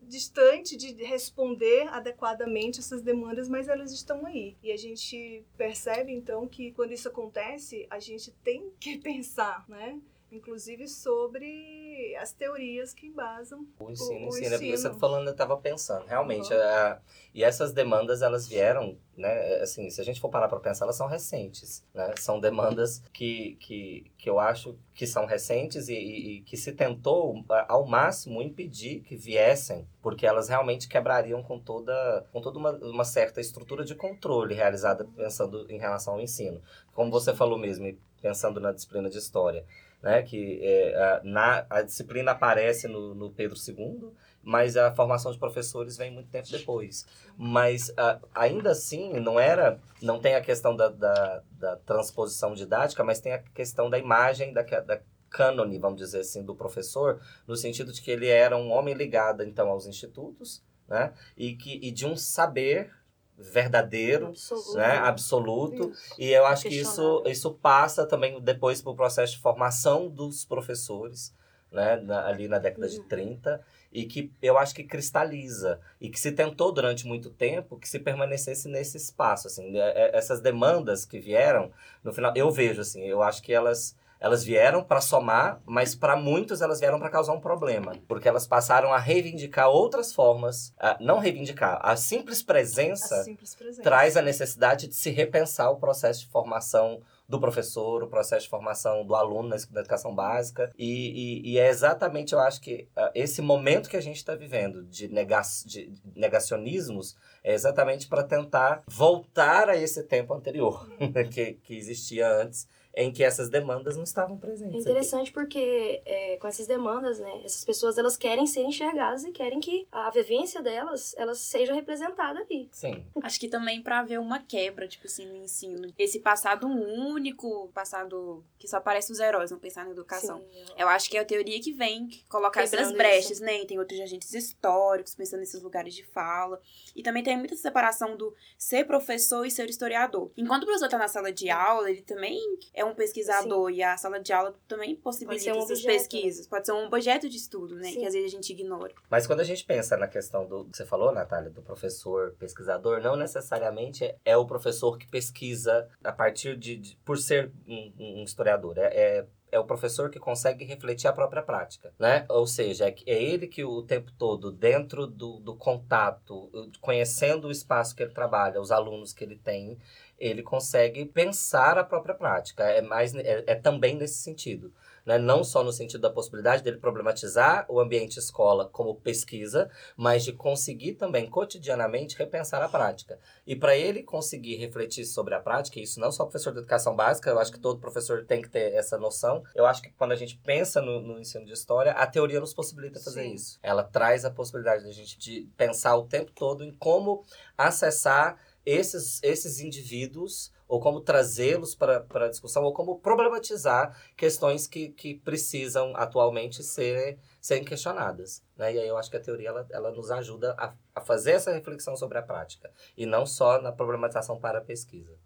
distante 0.10 0.76
de 0.76 0.92
responder 1.04 1.88
adequadamente 1.90 2.80
essas 2.80 3.02
demandas, 3.02 3.48
mas 3.48 3.70
elas 3.70 3.92
estão 3.92 4.26
aí. 4.26 4.58
E 4.62 4.72
a 4.72 4.78
gente 4.78 5.46
percebe 5.56 6.12
então 6.12 6.48
que 6.48 6.72
quando 6.72 6.92
isso 6.92 7.08
acontece, 7.08 7.88
a 7.90 8.00
gente 8.00 8.32
tem 8.44 8.72
que 8.80 8.98
pensar, 9.00 9.64
né? 9.70 10.02
Inclusive 10.32 10.88
sobre 10.88 11.89
as 12.20 12.32
teorias 12.34 12.94
que 12.94 13.08
embasam 13.08 13.66
O 13.80 13.90
ensino, 13.90 14.20
O- 14.22 14.24
o 14.26 14.28
ensino. 14.30 14.48
É 14.48 14.50
porque 14.58 14.66
Você 14.68 14.74
ensino. 14.74 14.94
tá 14.94 15.00
falando, 15.00 15.28
eu 15.28 15.32
estava 15.32 15.56
pensando. 15.58 16.06
Realmente, 16.06 16.54
Uhum. 16.54 16.60
a- 16.60 17.00
e 17.34 17.44
essas 17.44 17.72
demandas, 17.72 18.22
elas 18.22 18.48
vieram, 18.48 18.98
né? 19.16 19.56
Assim, 19.62 19.90
se 19.90 20.02
a 20.02 20.04
gente 20.04 20.20
for 20.20 20.30
parar 20.30 20.48
para 20.48 20.60
pensar, 20.60 20.86
elas 20.86 20.96
são 20.96 21.08
recentes, 21.08 21.84
né? 21.94 22.14
São 22.18 22.40
demandas 22.40 23.04
que, 23.14 23.56
que, 23.60 24.12
que 24.18 24.30
eu 24.30 24.40
acho 24.40 24.78
que 24.94 25.06
são 25.08 25.26
recentes 25.26 25.88
e, 25.90 25.94
e- 25.94 26.38
e 26.38 26.42
que 26.42 26.58
se 26.58 26.72
tentou, 26.74 27.44
ao 27.68 27.86
máximo, 27.86 28.42
impedir 28.42 29.02
que 29.02 29.16
viessem, 29.16 29.88
porque 30.02 30.26
elas 30.26 30.50
realmente 30.50 30.88
quebrariam 30.88 31.42
com 31.44 31.60
toda, 31.60 32.26
com 32.32 32.42
toda 32.42 32.58
uma, 32.58 32.72
uma 32.72 33.04
certa 33.06 33.40
estrutura 33.40 33.86
de 33.86 33.96
controle 33.96 34.54
realizada 34.56 35.06
pensando 35.16 35.66
em 35.72 35.78
relação 35.78 36.16
ao 36.16 36.22
ensino. 36.22 36.62
Como 36.94 37.12
você 37.12 37.34
falou 37.34 37.58
mesmo, 37.58 37.96
pensando 38.22 38.60
na 38.60 38.72
disciplina 38.74 39.10
de 39.10 39.18
história 39.18 39.64
né? 40.02 40.22
Que 40.22 40.60
é, 40.62 41.22
na, 41.24 41.66
a 41.70 41.82
disciplina 41.82 42.32
aparece 42.32 42.88
no, 42.88 43.14
no 43.14 43.32
Pedro 43.32 43.58
II, 43.68 44.12
mas 44.42 44.78
a 44.78 44.92
formação 44.92 45.32
de 45.32 45.38
professores 45.38 45.98
vem 45.98 46.12
muito 46.12 46.30
tempo 46.30 46.50
depois. 46.50 47.06
Mas 47.38 47.92
a, 47.98 48.20
ainda 48.34 48.72
assim, 48.72 49.14
não 49.20 49.40
era, 49.40 49.80
não 50.02 50.20
tem 50.20 50.36
a 50.36 50.42
questão 50.42 50.76
da, 50.76 50.90
da, 50.90 51.44
da 51.52 51.76
transposição 51.78 52.54
didática, 52.54 53.04
mas 53.04 53.20
tem 53.20 53.34
a 53.34 53.40
questão 53.40 53.90
da 53.90 53.98
imagem 53.98 54.54
da, 54.54 54.62
da 54.62 55.02
cânone, 55.30 55.78
vamos 55.78 56.00
dizer 56.00 56.22
assim, 56.22 56.44
do 56.44 56.56
professor, 56.56 57.22
no 57.48 57.56
sentido 57.56 57.94
de 57.94 58.02
que 58.02 58.10
ele 58.10 58.28
era 58.28 58.58
um 58.58 58.72
homem 58.72 58.96
ligado, 58.96 59.44
então, 59.44 59.70
aos 59.70 59.86
institutos, 59.86 60.64
né? 60.88 61.14
E, 61.38 61.56
que, 61.56 61.80
e 61.84 61.92
de 61.92 62.06
um 62.06 62.16
saber 62.16 62.92
verdadeiro, 63.40 64.28
Absoluto. 64.28 64.78
né? 64.78 64.98
Absoluto, 64.98 65.90
Isso. 65.92 66.16
e 66.18 66.30
eu 66.30 66.46
acho 66.46 66.64
que 66.68 66.76
isso, 66.76 67.24
isso 67.26 67.52
passa 67.54 68.06
também 68.06 68.40
depois 68.42 68.82
para 68.82 68.92
o 68.92 68.96
processo 68.96 69.34
de 69.34 69.40
formação 69.40 70.10
dos 70.10 70.44
professores, 70.46 71.34
né, 71.72 71.98
na- 71.98 72.26
ali 72.28 72.48
na 72.48 72.58
década 72.60 72.88
de 72.90 72.98
Uhum. 72.98 73.08
30, 73.08 73.62
e 73.94 74.06
que 74.06 74.32
eu 74.42 74.58
acho 74.58 74.74
que 74.76 74.84
cristaliza, 74.84 75.80
e 76.02 76.10
que 76.10 76.20
se 76.20 76.32
tentou 76.32 76.72
durante 76.72 77.06
muito 77.08 77.30
tempo 77.30 77.78
que 77.78 77.88
se 77.88 78.00
permanecesse 78.00 78.68
nesse 78.68 78.98
espaço, 78.98 79.48
assim, 79.48 79.78
é- 79.80 80.10
é- 80.10 80.18
essas 80.18 80.42
demandas 80.42 81.06
que 81.06 81.20
vieram, 81.20 81.72
no 82.04 82.12
final, 82.12 82.34
eu 82.36 82.50
vejo, 82.52 82.82
assim, 82.82 83.04
eu 83.06 83.22
acho 83.22 83.42
que 83.42 83.54
elas... 83.54 83.96
Elas 84.20 84.44
vieram 84.44 84.84
para 84.84 85.00
somar, 85.02 85.62
mas 85.66 85.96
para 85.96 86.16
muitos 86.16 86.62
elas 86.62 86.80
vieram 86.80 87.00
para 87.00 87.10
causar 87.10 87.34
um 87.34 87.40
problema, 87.40 87.94
porque 88.08 88.28
elas 88.28 88.46
passaram 88.46 88.92
a 88.94 88.98
reivindicar 89.00 89.70
outras 89.70 90.12
formas, 90.14 90.74
a, 90.78 90.98
não 91.00 91.20
reivindicar, 91.20 91.80
a 91.82 91.96
simples 91.96 92.44
presença 92.44 93.16
a 93.22 93.24
simples 93.24 93.56
presença. 93.56 93.82
traz 93.82 94.18
a 94.18 94.22
necessidade 94.22 94.88
de 94.88 94.96
se 94.96 95.10
repensar 95.10 95.70
o 95.72 95.78
processo 95.78 96.22
de 96.22 96.28
formação 96.28 97.02
do 97.30 97.40
professor, 97.40 98.02
o 98.04 98.08
processo 98.08 98.44
de 98.46 98.50
formação 98.50 99.06
do 99.06 99.16
aluno 99.16 99.50
na 99.50 99.80
educação 99.80 100.16
básica. 100.16 100.72
E, 100.76 101.44
e- 101.46 101.52
e 101.54 101.60
é 101.60 101.70
exatamente, 101.70 102.34
eu 102.34 102.40
acho 102.40 102.60
que 102.60 102.88
ah, 102.96 103.12
esse 103.14 103.40
momento 103.40 103.88
que 103.88 103.96
a 103.96 104.02
gente 104.02 104.18
está 104.18 104.34
vivendo 104.34 104.84
de, 104.86 105.08
nega 105.08 105.42
de 105.64 105.94
negacionismos 106.16 107.16
é 107.44 107.54
exatamente 107.54 108.08
para 108.08 108.24
tentar 108.24 108.82
voltar 108.88 109.70
a 109.70 109.78
esse 109.78 110.04
tempo 110.04 110.34
anterior 110.34 110.90
que, 111.32 111.54
que 111.54 111.78
existia 111.78 112.28
antes, 112.28 112.68
em 113.02 113.12
que 113.12 113.24
essas 113.24 113.50
demandas 113.50 113.96
não 113.96 114.04
estavam 114.04 114.36
É 114.36 114.40
presentes. 114.40 114.82
interessante 114.82 115.32
porque 115.32 116.02
é, 116.06 116.38
com 116.38 116.48
essas 116.48 116.68
demandas, 116.68 117.20
né, 117.20 117.42
essas 117.44 117.64
pessoas 117.64 117.98
elas 117.98 118.18
querem 118.18 118.46
ser 118.46 118.62
enxergadas 118.62 119.24
e 119.24 119.32
querem 119.32 119.60
que 119.60 119.88
a 119.92 120.10
vivência 120.10 120.62
delas 120.62 121.16
elas 121.18 121.40
seja 121.40 121.74
representada 121.74 122.40
ali. 122.40 122.70
Sim. 122.72 123.06
Acho 123.24 123.40
que 123.40 123.48
também 123.48 123.82
pra 123.82 124.04
ver 124.04 124.20
uma 124.20 124.40
quebra, 124.40 124.88
tipo 124.88 125.08
assim, 125.08 125.26
no 125.26 125.36
ensino. 125.38 125.94
Esse 125.98 126.20
passado 126.20 126.68
único, 126.68 127.70
passado 127.74 128.44
que 128.58 128.68
só 128.68 128.78
aparece 128.78 129.12
os 129.12 129.20
heróis, 129.20 129.52
não 129.52 129.60
pensar 129.60 129.86
na 129.86 129.92
educação. 129.92 130.40
Sim, 130.40 130.66
Eu 130.78 130.88
acho 130.90 131.10
que 131.10 131.18
é 131.18 131.22
a 131.22 131.26
teoria 131.26 131.60
que 131.62 131.72
vem 131.72 132.08
que 132.08 132.26
colocar 132.28 132.64
essas 132.64 132.92
brechas, 132.92 133.40
né? 133.40 133.62
E 133.62 133.66
tem 133.66 133.80
outros 133.80 134.00
agentes 134.00 134.34
históricos, 134.34 135.16
pensando 135.16 135.40
nesses 135.40 135.62
lugares 135.62 135.94
de 135.94 136.04
fala. 136.06 136.60
E 136.96 137.02
também 137.02 137.24
tem 137.24 137.38
muita 137.38 137.56
separação 137.56 138.18
do 138.18 138.34
ser 138.58 138.86
professor 138.86 139.46
e 139.46 139.52
ser 139.52 139.70
historiador. 139.70 140.32
Enquanto 140.36 140.64
o 140.64 140.66
professor 140.66 140.90
tá 140.90 140.98
na 140.98 141.08
sala 141.08 141.32
de 141.32 141.50
aula, 141.50 141.90
ele 141.90 142.02
também 142.02 142.40
é 142.74 142.84
um 142.84 142.89
pesquisador. 142.96 143.70
E 143.72 143.82
a 143.84 143.96
sala 143.98 144.20
de 144.20 144.32
aula 144.34 144.54
também 144.68 144.96
possibilita 144.96 145.54
um 145.54 145.58
essas 145.58 145.72
objeto, 145.80 145.88
pesquisas. 145.94 146.48
Pode 146.48 146.66
ser 146.66 146.72
um 146.74 146.86
objeto 146.86 147.30
de 147.30 147.38
estudo, 147.38 147.76
né? 147.76 147.90
Sim. 147.92 148.00
Que 148.00 148.06
às 148.06 148.14
vezes 148.14 148.32
a 148.32 148.36
gente 148.36 148.52
ignora. 148.52 148.94
Mas 149.10 149.26
quando 149.28 149.40
a 149.42 149.44
gente 149.44 149.64
pensa 149.66 149.98
na 149.98 150.08
questão 150.08 150.46
do 150.48 150.66
que 150.66 150.78
você 150.78 150.86
falou, 150.86 151.12
Natália, 151.12 151.50
do 151.50 151.62
professor 151.62 152.34
pesquisador, 152.40 153.02
não 153.02 153.16
necessariamente 153.16 154.04
é- 154.06 154.18
é 154.26 154.38
o 154.38 154.46
professor 154.46 154.98
que 154.98 155.08
pesquisa 155.08 155.88
a 156.04 156.12
partir 156.12 156.58
de. 156.58 156.76
de- 156.78 156.96
por 157.06 157.18
ser 157.18 157.52
um, 157.68 157.94
um 158.20 158.24
historiador. 158.24 158.78
É, 158.78 158.88
é, 158.94 159.28
é 159.52 159.60
o 159.60 159.66
professor 159.66 160.10
que 160.10 160.20
consegue 160.20 160.66
refletir 160.66 161.08
a 161.08 161.14
própria 161.14 161.42
prática, 161.42 161.94
né? 161.98 162.26
Ou 162.30 162.46
seja, 162.46 162.88
é, 162.88 162.96
é 163.06 163.24
ele 163.24 163.48
que 163.48 163.64
o 163.64 163.82
tempo 163.84 164.12
todo, 164.18 164.52
dentro 164.52 165.08
do, 165.08 165.40
do 165.40 165.56
contato, 165.56 166.50
conhecendo 166.82 167.48
o 167.48 167.52
espaço 167.52 167.96
que 167.96 168.04
ele 168.04 168.14
trabalha, 168.14 168.62
os 168.62 168.72
alunos 168.72 169.14
que 169.14 169.24
ele 169.24 169.38
tem, 169.38 169.78
ele 170.18 170.44
consegue 170.44 171.06
pensar 171.06 171.78
a 171.78 171.84
própria 171.84 172.14
prática. 172.14 172.64
É, 172.64 172.82
mais, 172.82 173.16
é, 173.16 173.44
é 173.48 173.56
também 173.56 173.96
nesse 173.96 174.22
sentido 174.22 174.74
né? 175.06 175.18
não 175.18 175.44
só 175.44 175.64
no 175.64 175.72
sentido 175.72 176.02
da 176.02 176.10
possibilidade 176.10 176.64
dele 176.64 176.78
problematizar 176.78 177.66
o 177.70 177.80
ambiente 177.80 178.18
escola 178.18 178.68
como 178.70 178.96
pesquisa, 178.96 179.70
mas 179.96 180.24
de 180.24 180.34
conseguir 180.34 180.94
também 180.94 181.30
cotidianamente 181.30 182.18
repensar 182.18 182.62
a 182.62 182.70
prática. 182.70 183.20
E 183.46 183.56
para 183.56 183.76
ele 183.76 184.04
conseguir 184.04 184.56
refletir 184.56 185.06
sobre 185.06 185.36
a 185.36 185.40
prática, 185.40 185.80
isso 185.80 186.00
não 186.00 186.12
só 186.12 186.24
o 186.24 186.28
professor 186.28 186.54
de 186.54 186.60
educação 186.60 186.96
básica, 186.96 187.30
eu 187.30 187.40
acho 187.40 187.52
que 187.52 187.60
todo 187.60 187.80
professor 187.80 188.26
tem 188.26 188.42
que 188.42 188.50
ter 188.50 188.74
essa 188.74 188.98
noção. 188.98 189.44
Eu 189.56 189.66
acho 189.66 189.82
que 189.82 189.92
quando 189.92 190.12
a 190.12 190.16
gente 190.16 190.38
pensa 190.38 190.82
no, 190.82 191.00
no 191.00 191.20
ensino 191.20 191.46
de 191.46 191.54
história, 191.54 191.92
a 191.92 192.06
teoria 192.06 192.40
nos 192.40 192.54
possibilita 192.54 193.00
fazer 193.00 193.24
Sim. 193.24 193.34
isso. 193.34 193.60
Ela 193.62 193.84
traz 193.84 194.26
a 194.26 194.32
possibilidade 194.32 194.84
da 194.84 194.92
gente 194.92 195.18
de 195.18 195.48
pensar 195.58 195.96
o 195.96 196.06
tempo 196.06 196.32
todo 196.32 196.64
em 196.64 196.72
como 196.72 197.24
acessar 197.58 198.38
esses, 198.66 199.22
esses 199.24 199.60
indivíduos 199.60 200.52
ou 200.70 200.80
como 200.80 201.02
trazê-los 201.02 201.74
para 201.74 202.06
a 202.14 202.30
discussão, 202.30 202.64
ou 202.64 202.72
como 202.72 203.00
problematizar 203.00 204.00
questões 204.16 204.68
que, 204.68 204.90
que 204.90 205.16
precisam 205.16 205.94
atualmente 205.96 206.62
ser, 206.64 207.18
serem 207.42 207.66
questionadas. 207.66 208.44
Né? 208.56 208.76
E 208.76 208.80
aí 208.80 208.88
eu 208.88 208.96
acho 208.96 209.10
que 209.10 209.18
a 209.18 209.20
teoria 209.20 209.50
ela, 209.50 209.68
ela 209.72 209.92
nos 209.92 210.12
ajuda 210.12 210.54
a, 210.60 210.76
a 210.94 211.02
fazer 211.02 211.32
essa 211.32 211.52
reflexão 211.52 211.98
sobre 211.98 212.20
a 212.20 212.22
prática, 212.22 212.72
e 212.96 213.06
não 213.08 213.26
só 213.26 213.60
na 213.60 213.72
problematização 213.72 214.40
para 214.40 214.60
a 214.60 214.62
pesquisa. 214.62 215.18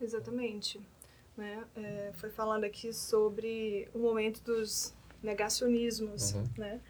Exatamente. 0.00 0.80
Né? 1.36 1.64
É, 1.76 2.10
foi 2.14 2.30
falando 2.30 2.64
aqui 2.64 2.90
sobre 2.92 3.88
o 3.92 3.98
momento 3.98 4.42
dos 4.42 4.94
negacionismos, 5.22 6.32
Uhum. 6.32 6.48
né? 6.56 6.80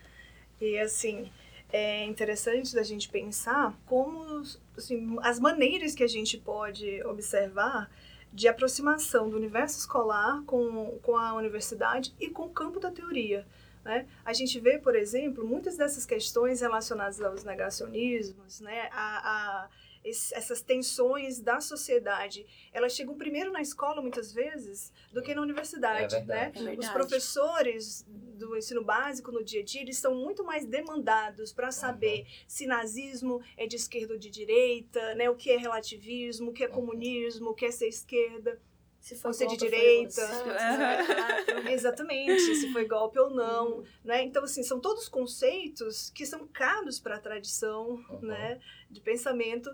E 0.61 0.79
assim, 0.79 1.31
é 1.71 2.05
interessante 2.05 2.75
da 2.75 2.83
gente 2.83 3.09
pensar 3.09 3.79
como 3.87 4.43
assim, 4.77 5.17
as 5.23 5.39
maneiras 5.39 5.95
que 5.95 6.03
a 6.03 6.09
gente 6.09 6.39
pode 6.39 7.03
observar 7.05 7.91
de 8.33 8.47
aproximação 8.49 9.29
do 9.29 9.37
universo 9.37 9.79
escolar 9.79 10.43
com, 10.45 10.99
com 11.03 11.17
a 11.17 11.35
universidade 11.35 12.15
e 12.21 12.29
com 12.31 12.43
o 12.45 12.51
campo 12.51 12.79
da 12.79 12.91
teoria. 12.91 13.47
Né? 13.85 14.07
A 14.25 14.33
gente 14.33 14.61
vê, 14.61 14.79
por 14.79 14.95
exemplo, 14.95 15.47
muitas 15.47 15.77
dessas 15.77 16.05
questões 16.05 16.61
relacionadas 16.61 17.21
aos 17.23 17.43
negacionismos, 17.45 18.61
né? 18.61 18.89
a, 18.93 19.65
a 19.65 19.69
esse- 20.05 20.35
essas 20.35 20.61
tensões 20.61 21.41
da 21.41 21.61
sociedade, 21.61 22.47
elas 22.73 22.93
chegam 22.93 23.15
primeiro 23.17 23.51
na 23.51 23.61
escola, 23.63 24.01
muitas 24.03 24.33
vezes, 24.33 24.93
do 25.13 25.23
que 25.23 25.35
na 25.35 25.43
universidade. 25.43 26.15
É 26.15 26.21
né? 26.21 26.51
verdade. 26.53 26.69
É 26.77 26.79
Os 26.79 26.89
professores 26.91 28.07
do 28.39 28.57
ensino 28.57 28.83
básico 28.85 29.31
no 29.33 29.43
dia 29.45 29.61
a 29.61 29.65
dia, 29.65 29.83
eles 29.83 29.99
são 29.99 30.15
muito 30.15 30.45
mais 30.45 30.65
demandados 30.65 31.53
para 31.53 31.71
saber 31.71 32.27
se 32.47 32.67
nazismo 32.67 33.43
é 33.57 33.67
de 33.67 33.77
esquerda 33.77 34.15
ou 34.15 34.19
de 34.19 34.31
direita, 34.31 35.15
né? 35.17 35.29
o 35.29 35.35
que 35.35 35.51
é 35.51 35.57
relativismo, 35.59 36.51
o 36.51 36.53
que 36.55 36.65
é 36.65 36.69
Uhum. 36.69 36.75
comunismo, 36.75 37.51
o 37.51 37.55
que 37.55 37.67
é 37.67 37.71
ser 37.71 37.89
esquerda. 37.89 38.61
Se 39.01 39.15
for 39.15 39.33
Você 39.33 39.47
de 39.47 39.57
golpe, 39.57 39.61
foi 39.61 39.71
direita. 39.71 40.23
Exatamente, 41.71 42.55
se 42.57 42.73
foi 42.73 42.85
golpe 42.87 43.19
ou 43.19 43.31
não. 43.31 43.79
Uhum. 43.79 43.85
Né? 44.05 44.23
Então, 44.25 44.43
assim, 44.45 44.63
são 44.63 44.81
todos 44.81 45.09
conceitos 45.09 46.11
que 46.11 46.27
são 46.27 46.47
caros 46.49 46.99
para 46.99 47.17
a 47.17 47.21
tradição 47.21 47.91
Uhum. 48.11 48.19
né, 48.23 48.61
de 48.91 49.01
pensamento 49.01 49.71